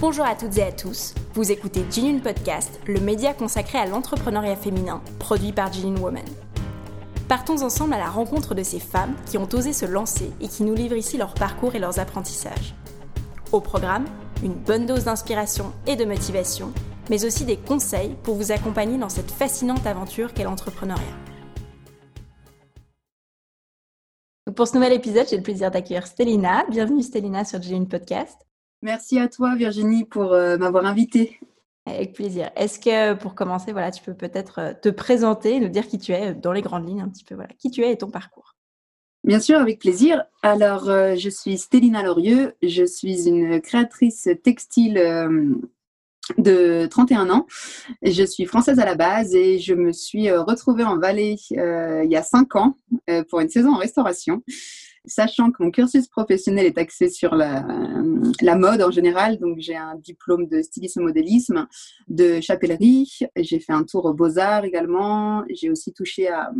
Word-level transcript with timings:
Bonjour 0.00 0.24
à 0.24 0.36
toutes 0.36 0.56
et 0.58 0.62
à 0.62 0.70
tous, 0.70 1.12
vous 1.34 1.50
écoutez 1.50 1.84
Jean 1.90 2.20
Podcast, 2.20 2.78
le 2.86 3.00
média 3.00 3.34
consacré 3.34 3.78
à 3.78 3.86
l'entrepreneuriat 3.86 4.54
féminin, 4.54 5.02
produit 5.18 5.50
par 5.50 5.72
Jean 5.72 5.96
Woman. 5.96 6.24
Partons 7.26 7.64
ensemble 7.64 7.94
à 7.94 7.98
la 7.98 8.08
rencontre 8.08 8.54
de 8.54 8.62
ces 8.62 8.78
femmes 8.78 9.16
qui 9.26 9.38
ont 9.38 9.48
osé 9.52 9.72
se 9.72 9.86
lancer 9.86 10.30
et 10.40 10.46
qui 10.46 10.62
nous 10.62 10.76
livrent 10.76 10.96
ici 10.96 11.16
leur 11.16 11.34
parcours 11.34 11.74
et 11.74 11.80
leurs 11.80 11.98
apprentissages. 11.98 12.76
Au 13.50 13.60
programme, 13.60 14.04
une 14.44 14.54
bonne 14.54 14.86
dose 14.86 15.02
d'inspiration 15.02 15.72
et 15.88 15.96
de 15.96 16.04
motivation, 16.04 16.72
mais 17.10 17.24
aussi 17.24 17.44
des 17.44 17.56
conseils 17.56 18.14
pour 18.22 18.36
vous 18.36 18.52
accompagner 18.52 18.98
dans 18.98 19.08
cette 19.08 19.32
fascinante 19.32 19.84
aventure 19.84 20.32
qu'est 20.32 20.44
l'entrepreneuriat. 20.44 21.02
Pour 24.54 24.68
ce 24.68 24.74
nouvel 24.74 24.92
épisode, 24.92 25.26
j'ai 25.28 25.38
le 25.38 25.42
plaisir 25.42 25.72
d'accueillir 25.72 26.06
Stélina. 26.06 26.64
Bienvenue 26.70 27.02
Stélina 27.02 27.44
sur 27.44 27.60
Jean 27.60 27.84
Podcast. 27.86 28.47
Merci 28.82 29.18
à 29.18 29.28
toi 29.28 29.56
Virginie 29.56 30.04
pour 30.04 30.32
euh, 30.32 30.56
m'avoir 30.56 30.86
invitée. 30.86 31.40
Avec 31.84 32.12
plaisir. 32.12 32.50
Est-ce 32.54 32.78
que 32.78 33.14
pour 33.14 33.34
commencer, 33.34 33.72
voilà, 33.72 33.90
tu 33.90 34.02
peux 34.02 34.14
peut-être 34.14 34.58
euh, 34.60 34.72
te 34.80 34.88
présenter, 34.90 35.58
nous 35.58 35.68
dire 35.68 35.88
qui 35.88 35.98
tu 35.98 36.12
es 36.12 36.30
euh, 36.30 36.34
dans 36.34 36.52
les 36.52 36.62
grandes 36.62 36.86
lignes 36.86 37.00
un 37.00 37.08
petit 37.08 37.24
peu, 37.24 37.34
voilà, 37.34 37.50
qui 37.58 37.70
tu 37.70 37.82
es 37.82 37.92
et 37.92 37.98
ton 37.98 38.10
parcours? 38.10 38.54
Bien 39.24 39.40
sûr, 39.40 39.58
avec 39.58 39.80
plaisir. 39.80 40.22
Alors, 40.42 40.84
je 40.84 41.28
suis 41.28 41.58
Stélina 41.58 42.04
Lorieux, 42.04 42.54
je 42.62 42.84
suis 42.84 43.26
une 43.26 43.60
créatrice 43.60 44.28
textile 44.44 44.94
de 46.38 46.86
31 46.86 47.28
ans. 47.28 47.46
Je 48.02 48.22
suis 48.22 48.46
française 48.46 48.78
à 48.78 48.84
la 48.84 48.94
base 48.94 49.34
et 49.34 49.58
je 49.58 49.74
me 49.74 49.92
suis 49.92 50.30
retrouvée 50.30 50.84
en 50.84 50.98
Valais 50.98 51.36
il 51.50 52.08
y 52.08 52.16
a 52.16 52.22
5 52.22 52.54
ans 52.54 52.76
pour 53.28 53.40
une 53.40 53.48
saison 53.48 53.74
en 53.74 53.78
restauration 53.78 54.44
sachant 55.08 55.50
que 55.50 55.62
mon 55.62 55.70
cursus 55.70 56.06
professionnel 56.08 56.66
est 56.66 56.78
axé 56.78 57.08
sur 57.08 57.34
la, 57.34 57.64
mode 58.56 58.82
en 58.82 58.90
général, 58.90 59.38
donc 59.38 59.58
j'ai 59.58 59.76
un 59.76 59.96
diplôme 59.96 60.46
de 60.46 60.62
stylisme 60.62 61.02
modélisme, 61.02 61.66
de 62.08 62.40
chapellerie, 62.40 63.18
j'ai 63.36 63.60
fait 63.60 63.72
un 63.72 63.84
tour 63.84 64.04
aux 64.04 64.14
beaux-arts 64.14 64.64
également, 64.64 65.44
j'ai 65.50 65.70
aussi 65.70 65.92
touché 65.92 66.28
à, 66.28 66.50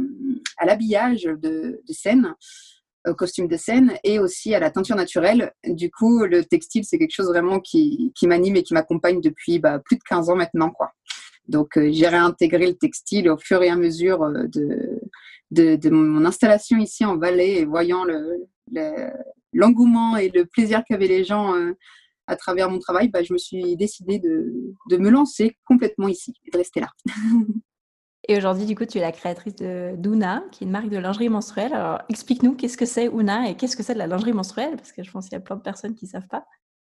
l'habillage 0.65 1.25
de, 1.25 1.81
scène 1.91 2.35
au 3.07 3.15
costume 3.15 3.49
de 3.49 3.57
scène 3.57 3.95
et 4.05 4.19
aussi 4.19 4.55
à 4.55 4.61
la 4.61 4.71
teinture 4.71 4.97
naturelle. 4.97 5.53
Du 5.65 5.91
coup, 5.91 6.25
le 6.25 6.45
textile, 6.45 6.85
c'est 6.85 6.99
quelque 6.99 7.15
chose 7.15 7.29
vraiment 7.29 7.61
qui, 7.61 8.13
m'anime 8.25 8.57
et 8.57 8.63
qui 8.63 8.75
m'accompagne 8.75 9.21
depuis 9.21 9.59
bah, 9.59 9.79
plus 9.79 9.97
de 9.97 10.03
15 10.03 10.31
ans 10.31 10.37
maintenant. 10.37 10.71
Quoi. 10.71 10.93
Donc, 11.49 11.79
euh, 11.79 11.89
j'ai 11.91 12.09
réintégré 12.09 12.67
le 12.67 12.75
textile 12.75 13.31
au 13.31 13.39
fur 13.39 13.63
et 13.63 13.71
à 13.71 13.77
mesure 13.77 14.23
euh, 14.23 14.47
de, 15.51 15.77
de, 15.77 15.91
mon 15.91 16.25
installation 16.25 16.79
ici 16.79 17.05
en 17.05 17.17
Valais 17.17 17.57
et 17.57 17.65
voyant 17.65 18.05
l'engouement 19.53 20.17
et 20.17 20.29
le 20.29 20.45
plaisir 20.45 20.83
qu'avaient 20.89 21.09
les 21.09 21.25
gens 21.25 21.55
euh, 21.55 21.73
à 22.27 22.37
travers 22.37 22.71
mon 22.71 22.79
travail, 22.79 23.09
bah, 23.09 23.23
je 23.23 23.33
me 23.33 23.39
suis 23.39 23.77
décidée 23.77 24.19
de, 24.19 24.99
me 24.99 25.11
lancer 25.11 25.57
complètement 25.65 26.09
ici 26.09 26.35
et 26.45 26.51
de 26.51 26.59
rester 26.59 26.81
là. 26.81 26.89
Et 28.31 28.37
aujourd'hui, 28.37 28.67
du 28.67 28.75
coup, 28.75 28.85
tu 28.85 28.99
es 28.99 29.01
la 29.01 29.13
créatrice 29.13 29.55
de 29.55 29.95
d'Una, 29.97 30.45
qui 30.53 30.63
est 30.63 30.67
une 30.67 30.73
marque 30.73 30.91
de 30.91 30.99
lingerie 30.99 31.31
menstruelle. 31.31 31.73
Alors, 31.73 32.03
explique-nous 32.11 32.57
qu'est-ce 32.57 32.77
que 32.77 32.85
c'est 32.85 33.07
Una 33.07 33.49
et 33.49 33.57
qu'est-ce 33.57 33.75
que 33.75 33.83
c'est 33.83 33.95
de 33.95 33.99
la 33.99 34.07
lingerie 34.07 34.35
menstruelle, 34.35 34.77
parce 34.77 34.93
que 34.93 35.03
je 35.03 35.11
pense 35.11 35.25
qu'il 35.25 35.33
y 35.33 35.37
a 35.37 35.41
plein 35.41 35.57
de 35.57 35.63
personnes 35.63 35.95
qui 35.95 36.05
ne 36.05 36.11
savent 36.11 36.29
pas. 36.29 36.45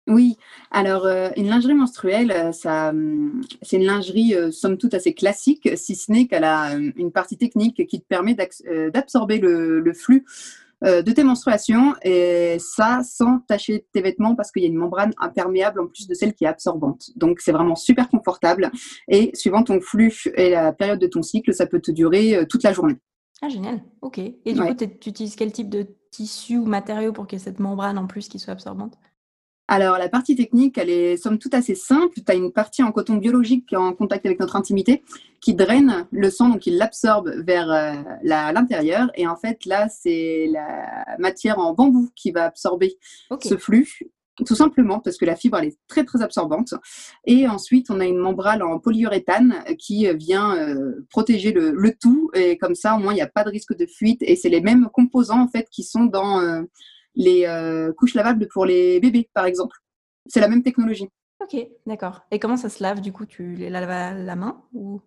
Oui, 0.07 0.35
alors 0.71 1.05
euh, 1.05 1.29
une 1.37 1.47
lingerie 1.47 1.75
menstruelle, 1.75 2.31
euh, 2.31 2.51
ça, 2.51 2.89
hum, 2.89 3.41
c'est 3.61 3.77
une 3.77 3.85
lingerie 3.85 4.33
euh, 4.33 4.49
somme 4.49 4.77
toute 4.77 4.95
assez 4.95 5.13
classique, 5.13 5.69
si 5.75 5.95
ce 5.95 6.11
n'est 6.11 6.25
qu'elle 6.25 6.43
a 6.43 6.73
hum, 6.73 6.91
une 6.95 7.11
partie 7.11 7.37
technique 7.37 7.85
qui 7.87 8.01
te 8.01 8.07
permet 8.07 8.35
d'absorber 8.35 9.37
le, 9.39 9.93
flux 9.93 10.25
de 10.83 11.11
tes 11.11 11.23
menstruations 11.23 11.93
et 12.01 12.57
ça 12.57 13.01
sans 13.03 13.37
tacher 13.47 13.85
tes 13.93 14.01
vêtements 14.01 14.33
parce 14.33 14.51
qu'il 14.51 14.63
y 14.63 14.65
a 14.65 14.67
une 14.67 14.77
membrane 14.77 15.13
imperméable 15.19 15.79
en 15.79 15.85
plus 15.85 16.07
de 16.07 16.15
celle 16.15 16.33
qui 16.33 16.45
est 16.45 16.47
absorbante. 16.47 17.11
Donc 17.15 17.39
c'est 17.39 17.51
vraiment 17.51 17.75
super 17.75 18.09
confortable 18.09 18.71
et 19.07 19.29
suivant 19.35 19.61
ton 19.61 19.79
flux 19.79 20.23
et 20.35 20.49
la 20.49 20.73
période 20.73 20.97
de 20.97 21.05
ton 21.05 21.21
cycle, 21.21 21.53
ça 21.53 21.67
peut 21.67 21.81
te 21.81 21.91
durer 21.91 22.47
toute 22.49 22.63
la 22.63 22.73
journée. 22.73 22.95
Ah 23.43 23.49
génial, 23.49 23.83
ok. 24.01 24.17
Et 24.17 24.53
du 24.53 24.59
coup, 24.59 24.73
tu 24.73 25.09
utilises 25.09 25.35
quel 25.35 25.51
type 25.51 25.69
de 25.69 25.85
tissu 26.09 26.57
ou 26.57 26.65
matériau 26.65 27.13
pour 27.13 27.27
qu'il 27.27 27.37
y 27.37 27.41
ait 27.41 27.45
cette 27.45 27.59
membrane 27.59 27.99
en 27.99 28.07
plus 28.07 28.27
qui 28.27 28.39
soit 28.39 28.53
absorbante? 28.53 28.97
Alors, 29.71 29.97
la 29.97 30.09
partie 30.09 30.35
technique, 30.35 30.77
elle 30.77 30.89
est 30.89 31.15
somme 31.15 31.39
toute 31.39 31.53
assez 31.53 31.75
simple. 31.75 32.13
Tu 32.15 32.23
as 32.27 32.35
une 32.35 32.51
partie 32.51 32.83
en 32.83 32.91
coton 32.91 33.15
biologique 33.15 33.67
qui 33.67 33.75
est 33.75 33.77
en 33.77 33.93
contact 33.93 34.25
avec 34.25 34.37
notre 34.41 34.57
intimité, 34.57 35.01
qui 35.39 35.53
draine 35.53 36.07
le 36.11 36.29
sang, 36.29 36.49
donc 36.49 36.67
il 36.67 36.75
l'absorbe 36.75 37.29
vers 37.45 37.71
euh, 37.71 37.93
l'intérieur. 38.21 39.09
Et 39.15 39.27
en 39.27 39.37
fait, 39.37 39.65
là, 39.65 39.87
c'est 39.87 40.49
la 40.51 41.15
matière 41.19 41.57
en 41.57 41.73
bambou 41.73 42.09
qui 42.17 42.31
va 42.31 42.43
absorber 42.47 42.97
ce 43.41 43.55
flux. 43.55 44.11
Tout 44.45 44.55
simplement 44.55 44.99
parce 44.99 45.15
que 45.15 45.23
la 45.23 45.37
fibre 45.37 45.59
elle 45.59 45.69
est 45.69 45.77
très 45.87 46.03
très 46.03 46.21
absorbante. 46.21 46.73
Et 47.25 47.47
ensuite, 47.47 47.89
on 47.89 48.01
a 48.01 48.05
une 48.05 48.17
membrane 48.17 48.61
en 48.61 48.77
polyuréthane 48.77 49.63
qui 49.79 50.05
vient 50.15 50.53
euh, 50.57 51.05
protéger 51.09 51.53
le, 51.53 51.93
tout. 51.97 52.29
Et 52.33 52.57
comme 52.57 52.75
ça, 52.75 52.97
au 52.97 52.99
moins, 52.99 53.13
il 53.13 53.17
n'y 53.17 53.21
a 53.21 53.27
pas 53.27 53.45
de 53.45 53.49
risque 53.49 53.77
de 53.77 53.85
fuite. 53.85 54.21
Et 54.21 54.35
c'est 54.35 54.49
les 54.49 54.61
mêmes 54.61 54.89
composants 54.91 55.41
en 55.41 55.47
fait 55.47 55.69
qui 55.71 55.83
sont 55.83 56.07
dans 56.07 56.41
euh, 56.41 56.63
les 57.15 57.45
euh, 57.45 57.91
couches 57.93 58.15
lavables 58.15 58.47
pour 58.47 58.65
les 58.65 58.99
bébés, 58.99 59.29
par 59.33 59.45
exemple. 59.45 59.77
C'est 60.27 60.39
la 60.39 60.47
même 60.47 60.63
technologie. 60.63 61.09
Ok, 61.41 61.57
d'accord. 61.85 62.21
Et 62.31 62.39
comment 62.39 62.57
ça 62.57 62.69
se 62.69 62.83
lave 62.83 63.01
du 63.01 63.11
coup? 63.11 63.25
Tu 63.25 63.55
les 63.55 63.69
laves 63.69 63.89
à 63.89 64.13
la 64.13 64.35
main 64.35 64.61
ou? 64.73 65.01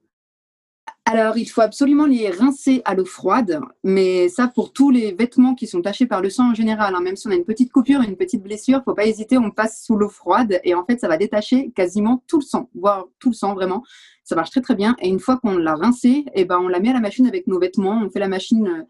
Alors, 1.07 1.37
il 1.37 1.45
faut 1.45 1.61
absolument 1.61 2.07
les 2.07 2.31
rincer 2.31 2.81
à 2.87 2.95
l'eau 2.95 3.05
froide, 3.05 3.61
mais 3.83 4.31
ça 4.31 4.49
pour 4.49 4.73
tous 4.73 4.91
les 4.91 5.13
vêtements 5.13 5.55
qui 5.55 5.67
sont 5.67 5.83
tachés 5.83 6.07
par 6.07 6.23
le 6.23 6.31
sang 6.31 6.51
en 6.51 6.55
général. 6.55 6.95
Hein. 6.95 7.03
Même 7.03 7.17
si 7.17 7.29
on 7.29 7.31
a 7.31 7.35
une 7.35 7.45
petite 7.45 7.71
coupure, 7.71 8.01
une 8.01 8.17
petite 8.17 8.43
blessure, 8.43 8.83
faut 8.85 8.95
pas 8.95 9.05
hésiter, 9.05 9.37
on 9.37 9.51
passe 9.51 9.85
sous 9.85 9.97
l'eau 9.97 10.09
froide 10.09 10.61
et 10.65 10.75
en 10.75 10.85
fait, 10.87 10.99
ça 10.99 11.07
va 11.07 11.19
détacher 11.19 11.71
quasiment 11.73 12.25
tout 12.27 12.39
le 12.39 12.45
sang, 12.45 12.71
voire 12.75 13.07
tout 13.19 13.29
le 13.29 13.35
sang 13.35 13.55
vraiment. 13.55 13.85
Ça 14.25 14.35
marche 14.35 14.51
très 14.51 14.63
très 14.63 14.75
bien. 14.75 14.97
Et 14.99 15.09
une 15.09 15.21
fois 15.21 15.37
qu'on 15.37 15.59
l'a 15.59 15.75
rincé, 15.75 16.25
eh 16.33 16.47
ben, 16.47 16.59
on 16.59 16.69
la 16.69 16.81
met 16.81 16.89
à 16.89 16.95
la 16.95 17.01
machine 17.01 17.27
avec 17.27 17.47
nos 17.47 17.61
vêtements. 17.61 18.01
On 18.03 18.09
fait 18.09 18.19
la 18.19 18.29
machine 18.29 18.67
euh, 18.67 18.83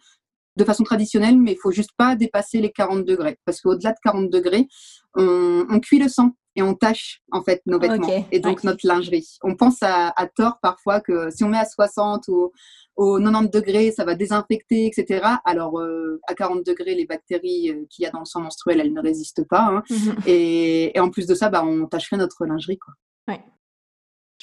de 0.57 0.65
façon 0.65 0.85
traditionnelle, 0.85 1.39
mais 1.39 1.53
il 1.53 1.59
faut 1.59 1.73
juste 1.73 1.91
pas 1.97 2.17
dépasser 2.17 2.61
les 2.61 2.71
40 2.71 3.05
degrés. 3.05 3.39
Parce 3.45 3.61
qu'au-delà 3.61 3.93
de 3.93 3.99
40 4.03 4.31
degrés, 4.31 4.69
on, 5.15 5.81
cuit 5.81 5.99
le 5.99 6.09
sang 6.09 6.31
et 6.57 6.63
on 6.63 6.75
tâche 6.75 7.21
en 7.33 7.43
fait 7.43 7.63
nos 7.67 7.79
vêtements 7.79 8.27
et 8.31 8.41
donc 8.41 8.63
notre 8.65 8.87
lingerie. 8.87 9.27
On 9.43 9.57
pense 9.57 9.79
à, 9.83 10.13
tort 10.37 10.59
parfois 10.63 11.01
que 11.01 11.31
si 11.31 11.45
on 11.45 11.49
met 11.49 11.59
à 11.59 11.65
60 11.65 12.29
ou 12.29 12.53
au 12.97 13.19
90 13.19 13.51
degrés, 13.51 13.91
ça 13.91 14.05
va 14.05 14.15
désinfecter, 14.15 14.87
etc. 14.87 15.27
Alors 15.45 15.81
euh, 15.81 16.21
à 16.29 16.35
40 16.35 16.65
degrés, 16.65 16.95
les 16.95 17.07
bactéries 17.07 17.71
euh, 17.71 17.87
qu'il 17.91 18.05
y 18.05 18.07
a 18.07 18.11
dans 18.11 18.21
le 18.21 18.25
sang 18.25 18.41
menstruel, 18.41 18.81
elles 18.81 18.93
ne 18.93 19.01
résistent 19.01 19.47
pas. 19.49 19.63
Hein. 19.63 19.83
Mhm. 19.91 20.17
et, 20.27 20.93
en 20.99 21.11
plus 21.11 21.27
de 21.27 21.35
ça, 21.35 21.49
bah, 21.49 21.65
on 21.65 21.87
tâcherait 21.87 22.19
notre 22.19 22.47
lingerie. 22.47 22.79
Quoi. 22.79 22.95
Ouais. 23.27 23.43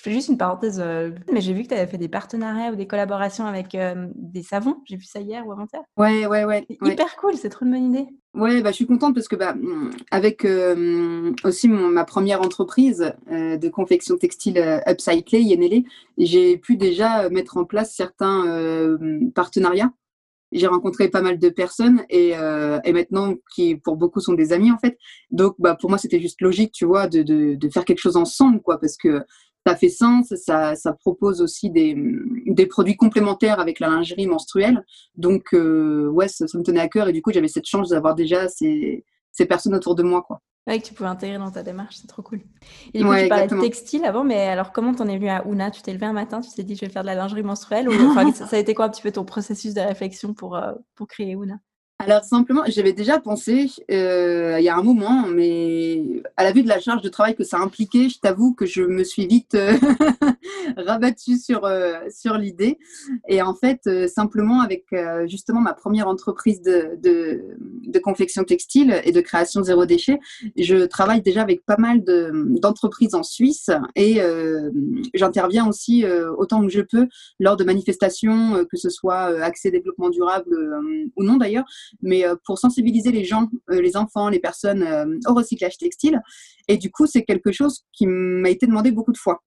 Je 0.02 0.10
fais 0.10 0.16
juste 0.16 0.30
une 0.30 0.38
parenthèse, 0.40 0.82
euh, 0.84 1.12
mais 1.32 1.42
j'ai 1.42 1.54
vu 1.54 1.62
que 1.62 1.68
tu 1.68 1.76
avais 1.76 1.86
fait 1.86 2.00
des 2.00 2.08
partenariats 2.08 2.72
ou 2.72 2.76
des 2.76 2.88
collaborations 2.88 3.46
avec 3.46 3.76
euh, 3.76 4.08
des 4.16 4.42
savons. 4.42 4.78
J'ai 4.86 4.96
vu 4.96 5.04
ça 5.04 5.20
hier 5.20 5.46
ou 5.46 5.52
avant-hier. 5.52 5.84
Ouais, 5.96 6.26
ouais, 6.26 6.44
ouais. 6.44 6.66
Hyper 6.84 7.16
cool, 7.18 7.36
c'est 7.36 7.50
trop 7.50 7.66
une 7.66 7.74
bonne 7.74 7.94
idée. 7.94 8.08
Ouais, 8.34 8.64
bah, 8.64 8.72
je 8.72 8.78
suis 8.78 8.88
contente 8.88 9.14
parce 9.14 9.28
que 9.28 9.36
bah, 9.36 9.54
avec 10.10 10.44
euh, 10.44 11.32
aussi 11.44 11.68
ma 11.68 12.04
première 12.04 12.42
entreprise 12.42 13.14
de 13.30 13.70
confection 13.70 14.18
textile 14.18 14.82
upcyclée, 14.88 15.42
INLE, 15.42 15.84
j'ai 16.18 16.58
pu 16.58 16.78
déjà 16.78 17.30
mettre 17.30 17.58
en 17.58 17.66
place 17.66 17.94
certains 17.94 18.98
partenariats. 19.36 19.94
J'ai 20.52 20.66
rencontré 20.66 21.10
pas 21.10 21.22
mal 21.22 21.38
de 21.38 21.50
personnes 21.50 22.04
et, 22.10 22.32
et, 22.32 22.94
maintenant 22.94 23.36
qui 23.54 23.76
pour 23.76 23.98
beaucoup 23.98 24.20
sont 24.20 24.34
des 24.34 24.52
amis 24.52 24.72
en 24.72 24.80
fait. 24.80 24.98
Donc 25.30 25.56
bah 25.60 25.78
pour 25.80 25.92
moi 25.92 26.00
c'était 26.00 26.20
juste 26.20 26.42
logique, 26.42 26.72
tu 26.72 26.86
vois, 26.86 27.08
de, 27.08 27.22
de, 27.22 27.54
de 27.54 27.70
faire 27.70 27.86
quelque 27.86 28.02
chose 28.02 28.18
ensemble 28.18 28.62
quoi, 28.62 28.80
parce 28.80 28.98
que 28.98 29.24
ça 29.66 29.76
fait 29.76 29.90
sens, 29.90 30.34
ça, 30.36 30.76
ça 30.76 30.94
propose 30.94 31.42
aussi 31.42 31.70
des, 31.70 31.96
des, 32.48 32.66
produits 32.66 32.96
complémentaires 32.96 33.60
avec 33.60 33.80
la 33.80 33.90
lingerie 33.90 34.28
menstruelle. 34.28 34.84
Donc, 35.16 35.54
euh, 35.54 36.08
ouais, 36.10 36.28
ça, 36.28 36.46
me 36.56 36.64
tenait 36.64 36.80
à 36.80 36.88
cœur 36.88 37.08
et 37.08 37.14
du 37.14 37.22
coup, 37.22 37.32
j'avais 37.32 37.48
cette 37.48 37.68
chance 37.68 37.90
d'avoir 37.90 38.16
déjà 38.16 38.48
ces, 38.48 39.06
ces, 39.32 39.46
personnes 39.46 39.76
autour 39.76 39.96
de 39.96 40.04
moi. 40.04 40.24
Quoi. 40.24 40.42
Ouais, 40.68 40.80
que 40.80 40.86
tu 40.86 40.94
pouvais 40.94 41.10
intégrer 41.10 41.38
dans 41.38 41.52
ta 41.52 41.64
démarche, 41.64 41.98
c'est 41.98 42.08
trop 42.08 42.22
cool. 42.22 42.42
Et 42.94 43.00
du 43.00 43.06
coup, 43.06 43.16
tu 43.16 43.28
parlais 43.28 43.48
de 43.48 43.62
textile 43.62 44.06
avant, 44.06 44.24
mais 44.24 44.48
alors 44.48 44.72
comment 44.72 44.94
t'en 44.94 45.08
es 45.08 45.18
venu 45.18 45.30
à 45.30 45.46
Ouna 45.48 45.70
Tu 45.72 45.82
t'es 45.82 45.94
levé 45.94 46.06
un 46.06 46.14
matin, 46.14 46.42
tu 46.42 46.50
t'es 46.52 46.64
dit 46.64 46.76
je 46.76 46.82
vais 46.82 46.92
faire 46.92 47.04
de 47.04 47.08
la 47.08 47.16
lingerie 47.16 47.44
menstruelle 47.44 47.90
ou 47.90 47.94
ça, 48.34 48.56
a 48.56 48.60
été 48.60 48.74
quoi 48.74 48.86
un 48.86 48.90
petit 48.90 49.02
peu 49.02 49.12
ton 49.12 49.26
processus 49.26 49.74
de 49.74 49.82
réflexion 49.82 50.34
pour, 50.34 50.56
euh, 50.56 50.74
pour 50.96 51.08
créer 51.08 51.36
Ouna 51.36 51.56
alors 52.04 52.24
simplement, 52.24 52.64
j'avais 52.68 52.94
déjà 52.94 53.20
pensé 53.20 53.70
euh, 53.92 54.56
il 54.60 54.64
y 54.64 54.70
a 54.70 54.76
un 54.76 54.82
moment, 54.82 55.28
mais 55.28 56.24
à 56.36 56.44
la 56.44 56.52
vue 56.52 56.64
de 56.64 56.68
la 56.68 56.80
charge 56.80 57.04
de 57.04 57.10
travail 57.10 57.36
que 57.36 57.44
ça 57.44 57.60
impliquait, 57.60 58.10
je 58.10 58.20
t'avoue 58.20 58.56
que 58.56 58.66
je 58.66 58.82
me 58.82 59.04
suis 59.04 59.28
vite 59.28 59.54
euh, 59.54 59.74
rabattue 60.78 61.38
sur 61.38 61.64
euh, 61.66 61.94
sur 62.10 62.40
l'idée. 62.40 62.80
Et 63.28 63.44
en 63.44 63.54
fait, 63.54 63.88
simplement 64.08 64.62
avec 64.62 64.86
justement 65.28 65.62
ma 65.62 65.74
première 65.74 66.08
entreprise 66.08 66.62
de, 66.64 66.98
de, 67.02 67.42
de, 67.88 68.00
confection 68.00 68.44
textile 68.44 69.00
et 69.04 69.12
de 69.12 69.22
création 69.22 69.64
zéro 69.64 69.86
déchet, 69.86 70.20
je 70.58 70.86
travaille 70.86 71.22
déjà 71.22 71.44
avec 71.44 71.64
pas 71.66 71.78
mal 71.78 72.04
d'entreprises 72.04 73.14
en 73.14 73.24
Suisse 73.24 73.70
et 73.96 74.20
j'interviens 75.14 75.68
aussi 75.68 76.04
autant 76.38 76.62
que 76.62 76.70
je 76.70 76.82
peux 76.82 77.08
lors 77.40 77.58
de 77.58 77.64
manifestations, 77.64 78.66
que 78.66 78.78
ce 78.78 78.90
soit 78.90 79.44
accès 79.44 79.70
développement 79.70 80.10
durable 80.10 80.58
ou 81.16 81.24
non 81.24 81.38
d'ailleurs 81.38 81.66
mais 82.02 82.24
pour 82.46 82.60
sensibiliser 82.60 83.12
les 83.12 83.26
gens, 83.26 83.48
les 83.70 83.98
enfants, 83.98 84.30
les 84.30 84.40
personnes 84.40 84.84
au 85.28 85.34
recyclage 85.34 85.78
textile. 85.78 86.22
Et 86.68 86.78
du 86.78 86.92
coup, 86.92 87.06
c'est 87.06 87.24
quelque 87.24 87.52
chose 87.52 87.86
qui 87.94 88.08
m'a 88.08 88.50
été 88.50 88.66
demandé 88.68 88.92
beaucoup 88.92 89.12
de 89.12 89.18
fois. 89.18 89.44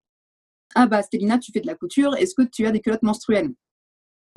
Ah 0.75 0.87
bah 0.87 1.03
Stélina, 1.03 1.39
tu 1.39 1.53
fais 1.53 1.61
de 1.61 1.67
la 1.67 1.75
couture, 1.75 2.17
est-ce 2.17 2.35
que 2.35 2.43
tu 2.43 2.67
as 2.67 2.71
des 2.71 2.81
culottes 2.81 3.03
menstruelles? 3.03 3.51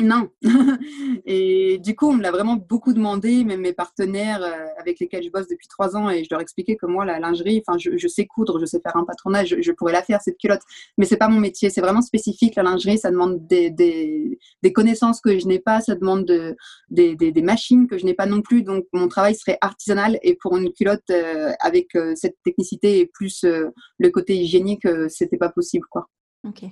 Non. 0.02 0.30
et 1.26 1.78
du 1.78 1.96
coup, 1.96 2.10
on 2.10 2.14
me 2.14 2.22
l'a 2.22 2.32
vraiment 2.32 2.58
beaucoup 2.58 2.92
demandé, 2.92 3.46
même 3.46 3.62
mes 3.62 3.72
partenaires 3.72 4.44
euh, 4.44 4.68
avec 4.78 5.00
lesquels 5.00 5.24
je 5.24 5.30
bosse 5.30 5.48
depuis 5.48 5.70
trois 5.70 5.96
ans, 5.96 6.10
et 6.10 6.26
je 6.26 6.28
leur 6.30 6.42
expliquais 6.42 6.76
que 6.76 6.86
moi, 6.86 7.06
la 7.06 7.18
lingerie, 7.18 7.64
enfin, 7.66 7.78
je, 7.78 8.08
sais 8.08 8.26
coudre, 8.26 8.60
je 8.60 8.66
sais 8.66 8.82
faire 8.82 8.98
un 8.98 9.06
patronage, 9.06 9.56
je, 9.58 9.72
pourrais 9.72 9.94
la 9.94 10.04
faire, 10.04 10.22
cette 10.22 10.38
culotte, 10.38 10.64
mais 10.98 11.06
c'est 11.06 11.16
pas 11.16 11.30
mon 11.30 11.40
métier, 11.40 11.70
c'est 11.70 11.80
vraiment 11.80 12.02
spécifique, 12.02 12.56
la 12.56 12.64
lingerie, 12.64 12.98
ça 12.98 13.10
demande 13.10 13.48
des, 13.48 13.70
des, 13.70 14.74
connaissances 14.74 15.22
que 15.22 15.40
je 15.40 15.48
n'ai 15.48 15.60
pas, 15.60 15.80
ça 15.80 15.96
demande 15.96 16.26
de, 16.26 16.58
des, 16.90 17.16
des, 17.16 17.42
machines 17.42 17.88
que 17.88 17.98
je 17.98 18.04
n'ai 18.04 18.14
pas 18.14 18.26
non 18.26 18.42
plus, 18.42 18.64
donc 18.64 18.86
mon 18.92 19.08
travail 19.08 19.36
serait 19.36 19.58
artisanal, 19.62 20.20
et 20.24 20.36
pour 20.36 20.58
une 20.58 20.74
culotte 20.74 21.10
euh, 21.10 21.54
avec 21.62 21.96
euh, 21.96 22.14
cette 22.16 22.36
technicité 22.44 23.00
et 23.00 23.06
plus 23.06 23.46
le 23.46 24.10
côté 24.10 24.36
hygiénique, 24.36 24.86
c'était 25.08 25.38
pas 25.38 25.50
possible, 25.50 25.86
quoi. 25.90 26.10
Ok. 26.46 26.64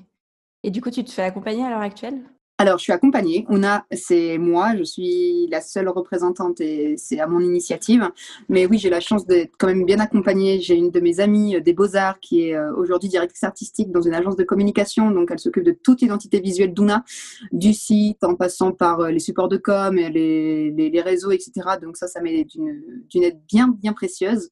Et 0.63 0.71
du 0.71 0.81
coup, 0.81 0.91
tu 0.91 1.03
te 1.05 1.11
fais 1.11 1.23
accompagner 1.23 1.63
à 1.63 1.69
l'heure 1.69 1.81
actuelle? 1.81 2.21
Alors, 2.63 2.77
je 2.77 2.83
suis 2.83 2.93
accompagnée. 2.93 3.45
Una, 3.49 3.85
c'est 3.91 4.37
moi. 4.37 4.73
Je 4.77 4.83
suis 4.83 5.47
la 5.51 5.59
seule 5.59 5.89
représentante 5.89 6.61
et 6.61 6.95
c'est 6.95 7.19
à 7.19 7.27
mon 7.27 7.41
initiative. 7.41 8.09
Mais 8.47 8.65
oui, 8.65 8.77
j'ai 8.77 8.89
la 8.89 9.01
chance 9.01 9.25
d'être 9.25 9.51
quand 9.59 9.67
même 9.67 9.83
bien 9.83 9.99
accompagnée. 9.99 10.61
J'ai 10.61 10.75
une 10.75 10.89
de 10.89 11.01
mes 11.01 11.19
amies 11.19 11.57
euh, 11.57 11.59
des 11.59 11.73
Beaux-Arts 11.73 12.21
qui 12.21 12.47
est 12.47 12.55
euh, 12.55 12.73
aujourd'hui 12.77 13.09
directrice 13.09 13.43
artistique 13.43 13.91
dans 13.91 13.99
une 13.99 14.13
agence 14.13 14.37
de 14.37 14.45
communication. 14.45 15.11
Donc, 15.11 15.29
elle 15.29 15.39
s'occupe 15.39 15.65
de 15.65 15.73
toute 15.73 15.99
l'identité 15.99 16.39
visuelle 16.39 16.73
d'Una, 16.73 17.03
du 17.51 17.73
site, 17.73 18.23
en 18.23 18.35
passant 18.35 18.71
par 18.71 19.01
euh, 19.01 19.11
les 19.11 19.19
supports 19.19 19.49
de 19.49 19.57
com, 19.57 19.97
les, 19.97 20.71
les, 20.71 21.01
réseaux, 21.01 21.31
etc. 21.31 21.51
Donc, 21.81 21.97
ça, 21.97 22.07
ça 22.07 22.21
m'est 22.21 22.45
d'une 22.45 23.23
aide 23.23 23.41
bien, 23.45 23.67
bien 23.67 23.91
précieuse. 23.91 24.51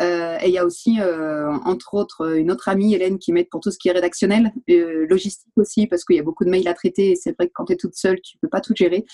Euh, 0.00 0.38
et 0.42 0.48
il 0.48 0.52
y 0.52 0.58
a 0.58 0.64
aussi, 0.64 1.00
euh, 1.00 1.50
entre 1.64 1.94
autres, 1.94 2.36
une 2.36 2.50
autre 2.50 2.68
amie, 2.68 2.94
Hélène, 2.94 3.18
qui 3.18 3.32
m'aide 3.32 3.48
pour 3.48 3.60
tout 3.60 3.70
ce 3.70 3.78
qui 3.78 3.88
est 3.88 3.92
rédactionnel, 3.92 4.52
euh, 4.70 5.06
logistique 5.08 5.52
aussi, 5.56 5.86
parce 5.86 6.04
qu'il 6.04 6.16
y 6.16 6.20
a 6.20 6.22
beaucoup 6.22 6.44
de 6.44 6.50
mails 6.50 6.68
à 6.68 6.74
traiter 6.74 7.12
et 7.12 7.16
c'est 7.16 7.34
vrai 7.36 7.48
que 7.48 7.52
quand 7.54 7.66
tu 7.66 7.72
es 7.72 7.76
toute 7.76 7.94
seule, 7.94 8.20
tu 8.20 8.36
peux 8.38 8.48
pas 8.48 8.60
tout 8.60 8.74
gérer. 8.74 9.04